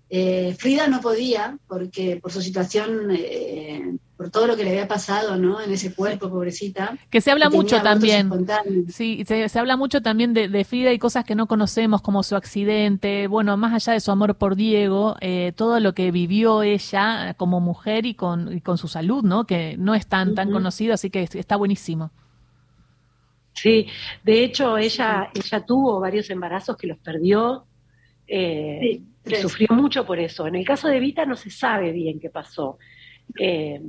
Eh, 0.08 0.54
Frida 0.56 0.86
no 0.86 1.00
podía, 1.00 1.58
porque 1.66 2.20
por 2.22 2.30
su 2.30 2.40
situación, 2.40 3.10
eh, 3.10 3.96
por 4.16 4.30
todo 4.30 4.46
lo 4.46 4.56
que 4.56 4.64
le 4.64 4.70
había 4.70 4.86
pasado, 4.86 5.36
¿no? 5.36 5.60
En 5.60 5.72
ese 5.72 5.92
cuerpo, 5.92 6.30
pobrecita. 6.30 6.96
Que 7.10 7.20
se 7.20 7.30
habla 7.30 7.50
mucho 7.50 7.82
también. 7.82 8.30
Sí, 8.88 9.24
se, 9.26 9.58
habla 9.58 9.76
mucho 9.76 10.02
también 10.02 10.32
de, 10.34 10.64
Frida 10.64 10.92
y 10.92 10.98
cosas 10.98 11.24
que 11.24 11.34
no 11.34 11.46
conocemos, 11.46 12.00
como 12.00 12.22
su 12.22 12.36
accidente. 12.36 13.26
Bueno, 13.26 13.56
más 13.56 13.72
allá 13.74 13.94
de 13.94 14.00
su 14.00 14.12
amor 14.12 14.36
por 14.36 14.54
Diego, 14.54 15.16
eh, 15.20 15.52
todo 15.56 15.80
lo 15.80 15.94
que 15.94 16.12
vivió 16.12 16.62
ella 16.62 17.34
como 17.34 17.60
mujer 17.60 18.06
y 18.06 18.14
con, 18.14 18.60
con 18.60 18.78
su 18.78 18.86
salud, 18.86 19.24
¿no? 19.24 19.46
Que 19.46 19.76
no 19.78 19.94
es 19.94 20.06
tan, 20.06 20.34
tan 20.34 20.52
conocido, 20.52 20.94
así 20.94 21.10
que 21.10 21.22
está 21.22 21.56
buenísimo. 21.56 22.10
Sí, 23.52 23.86
de 24.22 24.44
hecho 24.44 24.78
ella, 24.78 25.30
ella 25.34 25.60
tuvo 25.64 26.00
varios 26.00 26.28
embarazos 26.30 26.76
que 26.76 26.86
los 26.86 26.98
perdió, 26.98 27.64
eh, 28.26 29.00
y 29.26 29.34
sufrió 29.36 29.68
mucho 29.70 30.04
por 30.04 30.18
eso. 30.18 30.46
En 30.46 30.56
el 30.56 30.64
caso 30.64 30.88
de 30.88 31.00
Vita 31.00 31.24
no 31.24 31.36
se 31.36 31.50
sabe 31.50 31.92
bien 31.92 32.20
qué 32.20 32.30
pasó. 32.30 32.78
Eh, 33.38 33.80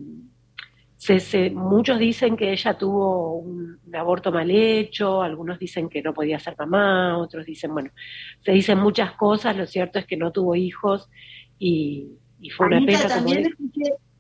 muchos 1.54 2.00
dicen 2.00 2.36
que 2.36 2.52
ella 2.52 2.78
tuvo 2.78 3.38
un, 3.38 3.80
aborto 3.94 4.32
mal 4.32 4.50
hecho, 4.50 5.22
algunos 5.22 5.60
dicen 5.60 5.88
que 5.88 6.02
no 6.02 6.14
podía 6.14 6.40
ser 6.40 6.56
mamá, 6.58 7.18
otros 7.18 7.46
dicen, 7.46 7.72
bueno, 7.74 7.92
se 8.44 8.52
dicen 8.52 8.80
muchas 8.80 9.14
cosas, 9.14 9.56
lo 9.56 9.68
cierto 9.68 10.00
es 10.00 10.06
que 10.06 10.18
no 10.18 10.32
tuvo 10.32 10.56
hijos 10.56 11.10
y, 11.60 12.10
fue 12.56 12.68
una 12.68 12.86
pena. 12.86 13.08
También, 13.08 13.56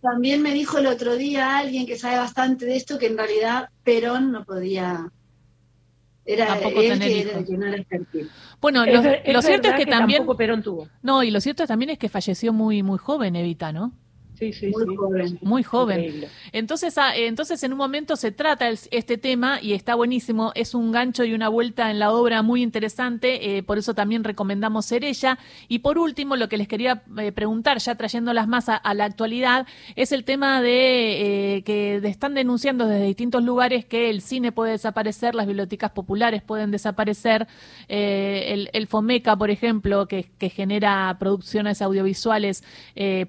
también 0.01 0.41
me 0.41 0.53
dijo 0.53 0.77
el 0.77 0.87
otro 0.87 1.15
día 1.15 1.57
alguien 1.57 1.85
que 1.85 1.97
sabe 1.97 2.17
bastante 2.17 2.65
de 2.65 2.75
esto 2.75 2.97
que 2.97 3.07
en 3.07 3.17
realidad 3.17 3.69
Perón 3.83 4.31
no 4.31 4.45
podía 4.45 5.11
era 6.25 6.57
él 6.57 6.73
que 6.99 7.21
era 7.21 7.37
el 7.37 7.45
que 7.45 7.57
no 7.57 7.67
era 7.67 7.85
Bueno, 8.59 8.83
lo, 8.85 9.41
cierto 9.43 9.69
es 9.69 9.75
que, 9.75 9.85
también 9.85 10.25
Perón 10.37 10.63
tuvo. 10.63 10.87
No, 11.03 11.21
y 11.21 11.29
lo 11.29 11.39
cierto 11.39 11.67
también 11.67 11.91
es 11.91 11.99
que 11.99 12.09
falleció 12.09 12.51
muy 12.51 12.81
muy 12.81 12.97
joven 12.97 13.35
Evita, 13.35 13.71
¿no? 13.71 13.93
Sí, 14.37 14.51
sí, 14.51 14.67
muy 14.67 14.95
joven. 14.95 15.39
Muy 15.41 15.63
joven. 15.63 16.25
Entonces, 16.51 16.97
ah, 16.97 17.15
entonces, 17.15 17.63
en 17.63 17.71
un 17.71 17.77
momento 17.77 18.17
se 18.17 18.31
trata 18.31 18.69
este 18.69 19.17
tema 19.17 19.59
y 19.61 19.73
está 19.73 19.95
buenísimo. 19.95 20.51
Es 20.55 20.75
un 20.75 20.91
gancho 20.91 21.23
y 21.23 21.33
una 21.33 21.47
vuelta 21.47 21.89
en 21.89 21.99
la 21.99 22.11
obra 22.11 22.41
muy 22.41 22.61
interesante. 22.61 23.57
Eh, 23.57 23.63
por 23.63 23.77
eso 23.77 23.93
también 23.93 24.25
recomendamos 24.25 24.85
ser 24.85 25.05
ella. 25.05 25.39
Y 25.69 25.79
por 25.79 25.97
último, 25.97 26.35
lo 26.35 26.49
que 26.49 26.57
les 26.57 26.67
quería 26.67 27.03
eh, 27.17 27.31
preguntar, 27.31 27.77
ya 27.77 27.95
trayéndolas 27.95 28.47
más 28.47 28.67
a, 28.67 28.93
la 28.93 29.05
actualidad, 29.05 29.67
es 29.95 30.11
el 30.11 30.25
tema 30.25 30.61
de 30.61 31.57
eh, 31.57 31.61
que 31.63 31.97
están 32.03 32.33
denunciando 32.33 32.87
desde 32.87 33.05
distintos 33.05 33.43
lugares 33.43 33.85
que 33.85 34.09
el 34.09 34.21
cine 34.21 34.51
puede 34.51 34.71
desaparecer, 34.71 35.33
las 35.33 35.47
bibliotecas 35.47 35.91
populares 35.91 36.41
pueden 36.41 36.71
desaparecer, 36.71 37.47
el, 37.87 38.69
el, 38.73 38.87
FOMECA, 38.87 39.35
por 39.35 39.49
ejemplo, 39.49 40.07
que, 40.07 40.29
que 40.37 40.49
genera 40.49 41.15
producciones 41.19 41.81
audiovisuales, 41.81 42.63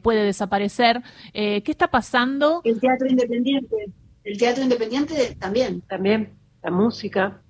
puede 0.03 0.25
desaparecer. 0.25 0.96
Eh, 1.33 1.63
¿Qué 1.63 1.71
está 1.71 1.89
pasando? 1.89 2.61
El 2.65 2.81
teatro 2.81 3.07
independiente. 3.09 3.77
El 4.25 4.39
teatro 4.39 4.63
independiente 4.63 5.37
también. 5.39 5.81
También, 5.83 6.35
la 6.63 6.71
música. 6.71 7.41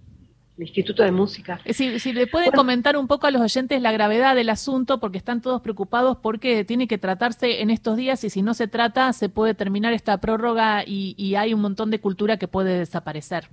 El 0.57 0.63
Instituto 0.63 1.03
de 1.03 1.13
Música. 1.13 1.61
Eh, 1.65 1.75
si, 1.75 2.01
si 2.01 2.13
le 2.15 2.27
puede 2.27 2.51
comentar 2.51 2.97
un 2.97 3.07
poco 3.07 3.27
a 3.27 3.31
los 3.31 3.43
oyentes 3.43 3.83
la 3.83 3.93
gravedad 3.93 4.35
del 4.35 4.49
asunto, 4.49 5.01
porque 5.01 5.19
están 5.19 5.43
todos 5.43 5.61
preocupados 5.61 6.17
porque 6.23 6.65
tiene 6.65 6.89
que 6.89 6.97
tratarse 6.97 7.61
en 7.61 7.69
estos 7.69 7.97
días 7.97 8.25
y 8.25 8.31
si 8.31 8.41
no 8.41 8.55
se 8.55 8.67
trata 8.67 9.13
se 9.13 9.29
puede 9.29 9.55
terminar 9.55 9.93
esta 9.93 10.19
prórroga 10.19 10.83
y, 10.87 11.35
hay 11.37 11.53
un 11.53 11.61
montón 11.61 11.91
de 11.91 12.01
cultura 12.01 12.39
que 12.39 12.49
puede 12.49 12.79
desaparecer. 12.79 13.49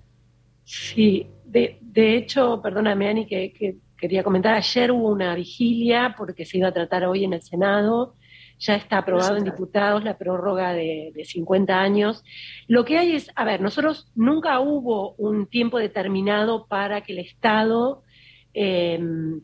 Sí, 0.63 1.27
de, 1.43 1.77
de 1.81 2.15
hecho, 2.15 2.61
perdóname 2.61 3.09
Ani, 3.09 3.25
que, 3.25 3.51
que, 3.51 3.75
quería 3.97 4.23
comentar, 4.23 4.53
ayer 4.53 4.91
hubo 4.91 5.09
una 5.09 5.35
vigilia 5.35 6.15
porque 6.17 6.45
se 6.45 6.57
iba 6.57 6.69
a 6.69 6.73
tratar 6.73 7.05
hoy 7.05 7.25
en 7.25 7.33
el 7.33 7.41
Senado 7.41 8.15
ya 8.59 8.75
está 8.75 8.99
aprobado 8.99 9.37
en 9.37 9.43
diputados 9.43 10.03
la 10.03 10.17
prórroga 10.17 10.73
de, 10.73 11.11
50 11.23 11.79
años. 11.79 12.23
Lo 12.67 12.85
que 12.85 12.97
hay 12.97 13.15
es, 13.15 13.29
a 13.35 13.45
ver, 13.45 13.61
nosotros 13.61 14.11
nunca 14.15 14.59
hubo 14.59 15.13
un 15.17 15.47
tiempo 15.47 15.79
determinado 15.79 16.65
para 16.67 17.01
que 17.01 17.13
el 17.13 17.19
Estado, 17.19 18.03
em, 18.53 19.41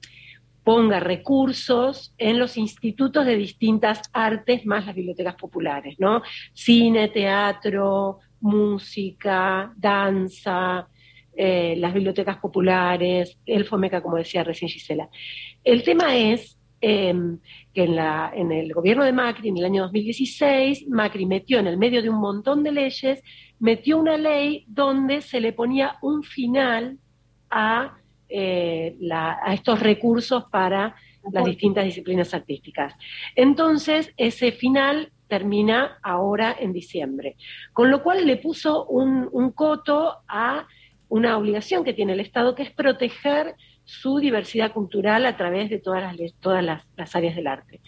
ponga 0.64 1.00
recursos 1.00 2.14
en 2.20 2.38
los 2.38 2.56
institutos 2.56 3.26
de 3.26 3.36
distintas 3.36 4.04
artes 4.14 4.68
más 4.68 4.86
las 4.86 4.94
bibliotecas 4.94 5.34
populares, 5.34 5.96
¿no? 5.98 6.22
Cine, 6.54 7.08
teatro, 7.08 8.20
música, 8.42 9.74
danza, 9.76 10.88
eh, 11.36 11.76
las 11.78 11.94
bibliotecas 11.94 12.38
populares, 12.38 13.38
el 13.48 13.66
FOMECA, 13.66 14.02
como 14.02 14.18
decía 14.18 14.44
recién 14.44 14.70
Gisela. 14.70 15.10
El 15.64 15.82
tema 15.84 16.16
es 16.16 16.59
em, 16.82 17.40
que 17.74 17.84
en, 17.84 17.96
la, 17.96 18.32
en 18.34 18.52
el 18.52 18.74
gobierno 18.74 19.04
de 19.04 19.12
Macri, 19.12 19.50
en 19.50 19.58
el 19.58 19.66
año 19.66 19.84
2016, 19.84 20.88
Macri 20.88 21.26
metió 21.26 21.60
en 21.60 21.68
el 21.68 21.78
medio 21.78 22.02
de 22.02 22.10
un 22.10 22.20
montón 22.20 22.64
de 22.64 22.72
leyes, 22.72 23.22
metió 23.60 23.98
una 23.98 24.18
ley 24.18 24.66
donde 24.68 25.22
se 25.22 25.40
le 25.40 25.54
ponía 25.54 25.98
un 26.02 26.24
final 26.24 26.98
a, 27.50 27.98
eh, 28.30 28.96
a 29.12 29.54
estos 29.54 29.80
recursos 29.80 30.46
para 30.52 30.96
las 31.32 31.46
distintas 31.46 31.86
disciplinas 31.86 32.34
artísticas. 32.34 32.96
Entonces, 33.36 34.14
ese 34.18 34.52
final 34.52 35.12
termina 35.28 36.00
ahora 36.02 36.56
en 36.60 36.74
diciembre, 36.74 37.36
con 37.74 37.92
lo 37.92 38.02
cual 38.02 38.26
le 38.26 38.38
puso 38.38 38.86
un, 38.86 39.30
un 39.32 39.52
coto 39.52 40.18
a 40.28 40.68
una 41.08 41.38
obligación 41.38 41.84
que 41.84 41.94
tiene 41.94 42.14
el 42.14 42.20
Estado, 42.20 42.56
que 42.56 42.64
es 42.64 42.72
proteger 42.72 43.56
su 43.90 44.20
diversidad 44.20 44.72
cultural 44.72 45.26
a 45.26 45.36
través 45.36 45.72
de 45.72 45.80
todas 45.80 46.16
las, 46.16 46.34
todas 46.36 46.64
las, 46.64 47.16
áreas 47.16 47.36
del 47.36 47.48
arte. 47.48 47.82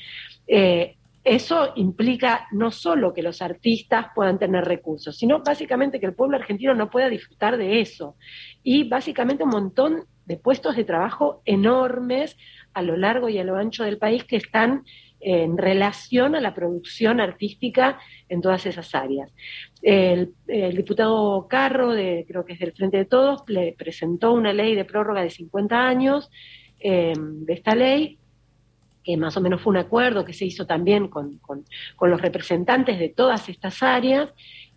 Eh, 0.48 0.96
eso 1.24 1.74
implica 1.75 2.48
no 2.51 2.72
solo 2.72 3.13
que 3.13 3.22
los 3.22 3.43
artistas 3.43 4.08
puedan 4.15 4.39
tener 4.39 4.65
recursos, 4.65 5.15
sino 5.15 5.43
básicamente 5.43 6.00
que 6.00 6.08
el 6.08 6.15
pueblo 6.15 6.38
argentino 6.38 6.74
no 6.74 6.89
pueda 6.89 7.08
disfrutar 7.08 7.55
de 7.58 7.81
eso. 7.81 8.15
Y 8.63 8.89
básicamente 8.89 9.43
un 9.43 9.51
montón 9.51 10.05
de 10.25 10.38
puestos 10.38 10.75
de 10.75 10.86
trabajo 10.86 11.43
enormes 11.46 12.36
a 12.74 12.81
lo 12.81 12.98
largo 12.98 13.29
y 13.29 13.38
a 13.38 13.43
lo 13.43 13.55
ancho 13.55 13.84
del 13.84 14.00
país 14.00 14.24
que 14.24 14.38
están 14.38 14.84
en 15.21 15.57
relación 15.57 16.35
a 16.35 16.41
la 16.41 16.53
producción 16.53 17.21
artística 17.21 17.99
en 18.27 18.41
todas 18.41 18.65
esas 18.65 18.93
áreas. 18.95 19.31
El, 19.81 20.33
diputado 20.75 21.47
Carro, 21.47 21.91
creo 21.91 22.45
que 22.45 22.53
es 22.53 22.59
del 22.59 22.73
Frente 22.73 22.97
de 22.97 23.05
Todos, 23.05 23.43
le 23.47 23.73
presentó 23.77 24.33
una 24.33 24.53
ley 24.53 24.75
de 24.75 24.85
prórroga 24.85 25.21
de 25.21 25.29
50 25.29 25.87
años 25.87 26.29
eh, 26.79 27.13
de 27.15 27.53
esta 27.53 27.75
ley, 27.75 28.17
que 29.03 29.17
más 29.17 29.35
o 29.37 29.41
menos 29.41 29.61
fue 29.61 29.71
un 29.71 29.77
acuerdo 29.77 30.25
que 30.25 30.33
se 30.33 30.45
hizo 30.45 30.65
también 30.65 31.07
con, 31.07 31.39
los 32.01 32.21
representantes 32.21 32.99
de 32.99 33.09
todas 33.09 33.49
estas 33.49 33.81
áreas, 33.83 34.29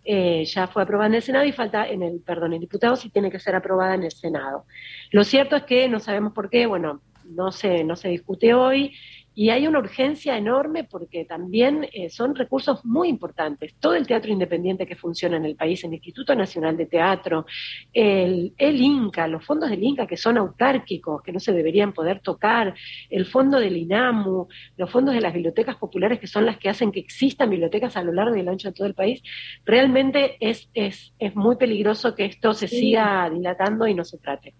eh, 0.03 0.45
ya 0.45 0.67
fue 0.67 0.83
aprobada 0.83 1.07
en 1.07 1.15
el 1.15 1.21
Senado 1.23 1.45
y 1.45 1.51
falta 1.51 1.87
en 1.87 2.03
el, 2.03 2.19
perdón, 2.19 2.53
el 2.53 2.59
diputado 2.59 2.95
si 2.95 3.09
tiene 3.09 3.31
que 3.31 3.39
ser 3.39 3.55
aprobada 3.55 3.95
en 3.95 4.03
el 4.03 4.11
Senado. 4.11 4.65
Lo 5.11 5.23
cierto 5.23 5.55
es 5.55 5.63
que 5.63 5.89
no 5.89 5.99
sabemos 5.99 6.33
por 6.33 6.49
qué, 6.49 6.67
bueno, 6.67 7.01
no 7.23 7.51
se, 7.51 7.83
no 7.83 7.95
se 7.95 8.09
discute 8.09 8.53
hoy, 8.53 8.93
y 9.35 9.49
hay 9.49 9.67
una 9.67 9.79
urgencia 9.79 10.37
enorme 10.37 10.85
porque 10.85 11.25
también 11.25 11.87
eh, 11.91 12.09
son 12.09 12.35
recursos 12.35 12.85
muy 12.85 13.09
importantes. 13.09 13.75
Todo 13.79 13.95
el 13.95 14.07
teatro 14.07 14.31
independiente 14.31 14.87
que 14.87 14.95
funciona 14.95 15.35
en 15.35 15.43
el 15.43 15.57
país, 15.57 15.83
el 15.83 15.93
Instituto 15.93 16.33
Nacional 16.33 16.77
de 16.77 16.85
Teatro, 16.85 17.45
el, 17.93 18.53
el, 18.57 18.81
INCA, 18.81 19.27
los 19.27 19.45
fondos 19.45 19.69
del 19.69 19.83
INCA 19.83 20.07
que 20.07 20.15
son 20.15 20.37
autárquicos, 20.37 21.21
que 21.21 21.33
no 21.33 21.41
se 21.41 21.51
deberían 21.51 21.91
poder 21.91 22.21
tocar, 22.21 22.73
el 23.09 23.25
fondo 23.25 23.59
del 23.59 23.75
INAMU, 23.75 24.47
los 24.77 24.89
fondos 24.89 25.13
de 25.13 25.21
las 25.21 25.33
bibliotecas 25.33 25.75
populares 25.75 26.19
que 26.19 26.27
son 26.27 26.45
las 26.45 26.57
que 26.57 26.69
hacen 26.69 26.93
que 26.93 27.01
existan 27.01 27.49
bibliotecas 27.49 27.97
a 27.97 28.03
lo 28.03 28.13
largo 28.13 28.37
y 28.37 28.39
el 28.39 28.47
ancho 28.47 28.69
de 28.69 28.73
todo 28.73 28.87
el 28.87 28.93
país, 28.93 29.21
realmente 29.65 30.37
es, 30.39 30.69
es, 30.73 31.13
es 31.19 31.35
muy 31.35 31.57
peligroso 31.57 32.15
que 32.15 32.23
esto 32.23 32.53
se 32.53 32.69
siga 32.69 33.29
dilatando 33.29 33.85
y 33.85 33.93
no 33.93 34.05
se 34.05 34.17
trate. 34.17 34.53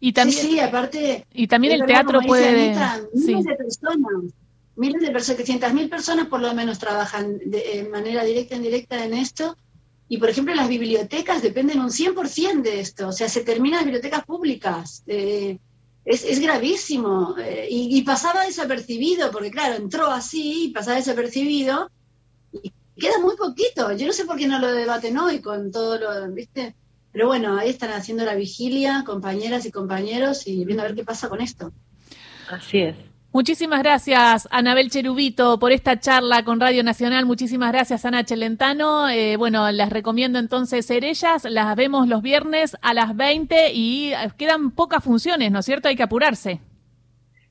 Y 0.00 0.12
también, 0.12 0.46
sí, 0.46 0.60
aparte. 0.60 1.26
Y 1.32 1.46
también 1.46 1.74
el 1.74 1.86
teatro 1.86 2.20
puede. 2.20 2.74
miles 3.14 3.44
de 3.44 3.54
personas, 3.54 4.12
miles 4.76 5.02
de 5.02 5.10
personas, 5.10 5.74
mil 5.74 5.88
personas 5.88 6.26
por 6.26 6.40
lo 6.40 6.52
menos 6.54 6.78
trabajan 6.78 7.38
de, 7.38 7.88
manera 7.90 8.24
directa 8.24 8.54
e 8.54 8.58
indirecta 8.58 9.04
en 9.04 9.14
esto. 9.14 9.56
Y 10.08 10.18
por 10.18 10.30
ejemplo, 10.30 10.54
las 10.54 10.68
bibliotecas 10.68 11.42
dependen 11.42 11.80
un 11.80 11.90
100% 11.90 12.62
de 12.62 12.80
esto. 12.80 13.08
O 13.08 13.12
sea, 13.12 13.28
se 13.28 13.42
terminan 13.42 13.78
las 13.78 13.86
bibliotecas 13.86 14.24
públicas. 14.24 15.02
Eh, 15.06 15.58
es, 16.04 16.24
es, 16.24 16.38
gravísimo. 16.38 17.34
Eh, 17.38 17.66
y, 17.68 17.98
y, 17.98 18.02
pasaba 18.02 18.44
desapercibido, 18.44 19.32
porque 19.32 19.50
claro, 19.50 19.74
entró 19.74 20.06
así 20.06 20.66
y 20.66 20.72
pasaba 20.72 20.98
desapercibido. 20.98 21.90
Y 22.52 22.72
queda 23.00 23.18
muy 23.20 23.36
poquito. 23.36 23.92
Yo 23.92 24.06
no 24.06 24.12
sé 24.12 24.24
por 24.24 24.36
qué 24.36 24.46
no 24.46 24.60
lo 24.60 24.72
debaten 24.72 25.18
hoy 25.18 25.40
con 25.40 25.72
todo 25.72 25.98
lo. 25.98 26.32
¿Viste? 26.32 26.76
Pero 27.16 27.28
bueno, 27.28 27.56
ahí 27.56 27.70
están 27.70 27.92
haciendo 27.92 28.26
la 28.26 28.34
vigilia, 28.34 29.02
compañeras 29.06 29.64
y 29.64 29.70
compañeros, 29.70 30.46
y 30.46 30.66
viendo 30.66 30.82
a 30.82 30.86
ver 30.86 30.94
qué 30.94 31.02
pasa 31.02 31.30
con 31.30 31.40
esto. 31.40 31.72
Así 32.50 32.76
es. 32.76 32.96
Muchísimas 33.32 33.82
gracias, 33.82 34.46
Anabel 34.50 34.90
Cherubito, 34.90 35.58
por 35.58 35.72
esta 35.72 35.98
charla 35.98 36.44
con 36.44 36.60
Radio 36.60 36.84
Nacional. 36.84 37.24
Muchísimas 37.24 37.72
gracias, 37.72 38.04
Ana 38.04 38.22
Chelentano. 38.22 39.08
Eh, 39.08 39.38
bueno, 39.38 39.72
les 39.72 39.88
recomiendo 39.88 40.38
entonces 40.38 40.84
ser 40.84 41.06
ellas. 41.06 41.44
Las 41.44 41.74
vemos 41.74 42.06
los 42.06 42.20
viernes 42.20 42.76
a 42.82 42.92
las 42.92 43.16
20 43.16 43.70
y 43.72 44.12
quedan 44.36 44.72
pocas 44.72 45.02
funciones, 45.02 45.50
¿no 45.50 45.60
es 45.60 45.64
cierto? 45.64 45.88
Hay 45.88 45.96
que 45.96 46.02
apurarse. 46.02 46.60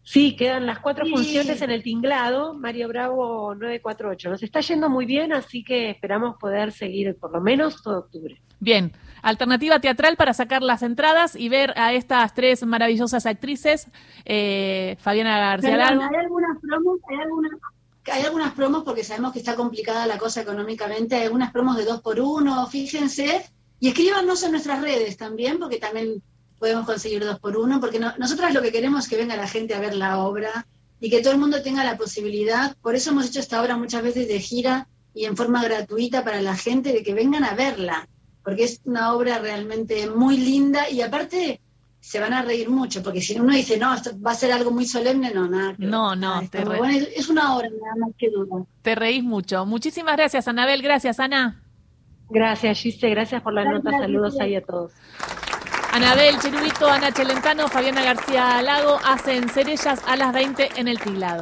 Sí, 0.03 0.35
quedan 0.35 0.67
las 0.67 0.77
cuatro 0.77 1.07
funciones 1.07 1.59
en 1.63 1.71
el 1.71 1.81
tinglado, 1.81 2.53
Mario 2.53 2.87
Bravo 2.87 3.55
948. 3.55 4.29
Nos 4.29 4.43
está 4.43 4.59
yendo 4.59 4.91
muy 4.91 5.07
bien, 5.07 5.33
así 5.33 5.63
que 5.63 5.89
esperamos 5.89 6.35
poder 6.39 6.71
seguir 6.71 7.17
por 7.17 7.31
lo 7.31 7.41
menos 7.41 7.81
todo 7.81 7.97
octubre. 7.97 8.39
Bien, 8.59 8.93
alternativa 9.25 9.79
teatral 9.79 10.17
para 10.17 10.35
sacar 10.35 10.61
las 10.61 10.83
entradas 10.83 11.35
y 11.35 11.49
ver 11.49 11.73
a 11.77 11.93
estas 11.93 12.35
tres 12.35 12.63
maravillosas 12.63 13.25
actrices, 13.25 13.87
eh, 14.23 14.97
Fabiana 14.99 15.39
García 15.39 15.77
Largo. 15.77 16.03
Hay 16.03 16.15
algunas 16.15 16.59
promos, 16.61 16.99
hay 18.11 18.21
algunas, 18.23 18.53
promos 18.53 18.83
porque 18.83 19.03
sabemos 19.03 19.33
que 19.33 19.39
está 19.39 19.55
complicada 19.55 20.05
la 20.05 20.19
cosa 20.19 20.41
económicamente, 20.41 21.15
hay 21.15 21.23
algunas 21.23 21.51
promos 21.51 21.75
de 21.75 21.85
dos 21.85 22.01
por 22.01 22.19
uno, 22.19 22.67
fíjense, 22.67 23.49
y 23.79 23.87
escríbanos 23.87 24.43
en 24.43 24.51
nuestras 24.51 24.81
redes 24.81 25.17
también, 25.17 25.57
porque 25.57 25.77
también 25.77 26.21
podemos 26.59 26.85
conseguir 26.85 27.25
dos 27.25 27.39
por 27.39 27.57
uno, 27.57 27.79
porque 27.79 27.99
nosotras 27.99 28.53
lo 28.53 28.61
que 28.61 28.71
queremos 28.71 29.05
es 29.05 29.09
que 29.09 29.17
venga 29.17 29.35
la 29.35 29.47
gente 29.47 29.73
a 29.73 29.79
ver 29.79 29.95
la 29.95 30.19
obra 30.19 30.67
y 30.99 31.09
que 31.09 31.21
todo 31.21 31.33
el 31.33 31.39
mundo 31.39 31.63
tenga 31.63 31.83
la 31.83 31.97
posibilidad, 31.97 32.75
por 32.77 32.93
eso 32.93 33.09
hemos 33.09 33.25
hecho 33.25 33.39
esta 33.39 33.59
obra 33.59 33.75
muchas 33.75 34.03
veces 34.03 34.27
de 34.27 34.39
gira 34.39 34.87
y 35.15 35.25
en 35.25 35.35
forma 35.35 35.63
gratuita 35.63 36.23
para 36.23 36.41
la 36.41 36.55
gente, 36.55 36.93
de 36.93 37.01
que 37.01 37.15
vengan 37.15 37.43
a 37.43 37.55
verla 37.55 38.07
porque 38.45 38.63
es 38.63 38.79
una 38.85 39.13
obra 39.13 39.39
realmente 39.39 40.07
muy 40.07 40.37
linda 40.37 40.89
y 40.89 41.01
aparte 41.01 41.59
se 41.99 42.19
van 42.19 42.33
a 42.33 42.43
reír 42.43 42.69
mucho, 42.69 43.01
porque 43.01 43.19
si 43.19 43.37
uno 43.39 43.51
dice, 43.51 43.79
no, 43.79 43.95
esto 43.95 44.11
va 44.21 44.31
a 44.31 44.35
ser 44.35 44.51
algo 44.51 44.69
muy 44.69 44.85
solemne, 44.85 45.33
no, 45.33 45.47
nada. 45.47 45.73
No, 45.79 46.15
no, 46.15 46.41
es 46.41 47.29
una 47.29 47.57
obra 47.57 47.67
nada 47.69 47.95
más 47.99 48.11
que 48.15 48.29
dura. 48.29 48.63
Te 48.83 48.93
reís 48.93 49.23
mucho. 49.23 49.65
Muchísimas 49.65 50.15
gracias, 50.15 50.47
Anabel. 50.47 50.83
Gracias, 50.83 51.19
Ana. 51.19 51.63
Gracias, 52.29 52.79
Gise. 52.79 53.09
Gracias 53.09 53.41
por 53.41 53.53
la 53.53 53.65
nota. 53.65 53.89
Saludos 53.89 54.39
ahí 54.39 54.55
a 54.55 54.61
todos. 54.61 54.91
Anabel 55.93 56.37
Cherubito, 56.39 56.87
Ana 56.87 57.11
Chelentano, 57.11 57.67
Fabiana 57.69 58.03
García 58.03 58.61
Lago 58.61 58.99
hacen 59.03 59.49
ser 59.49 59.69
ellas 59.69 60.01
a 60.05 60.15
las 60.15 60.31
20 60.31 60.71
en 60.75 60.87
el 60.87 60.99
Tiglado. 60.99 61.33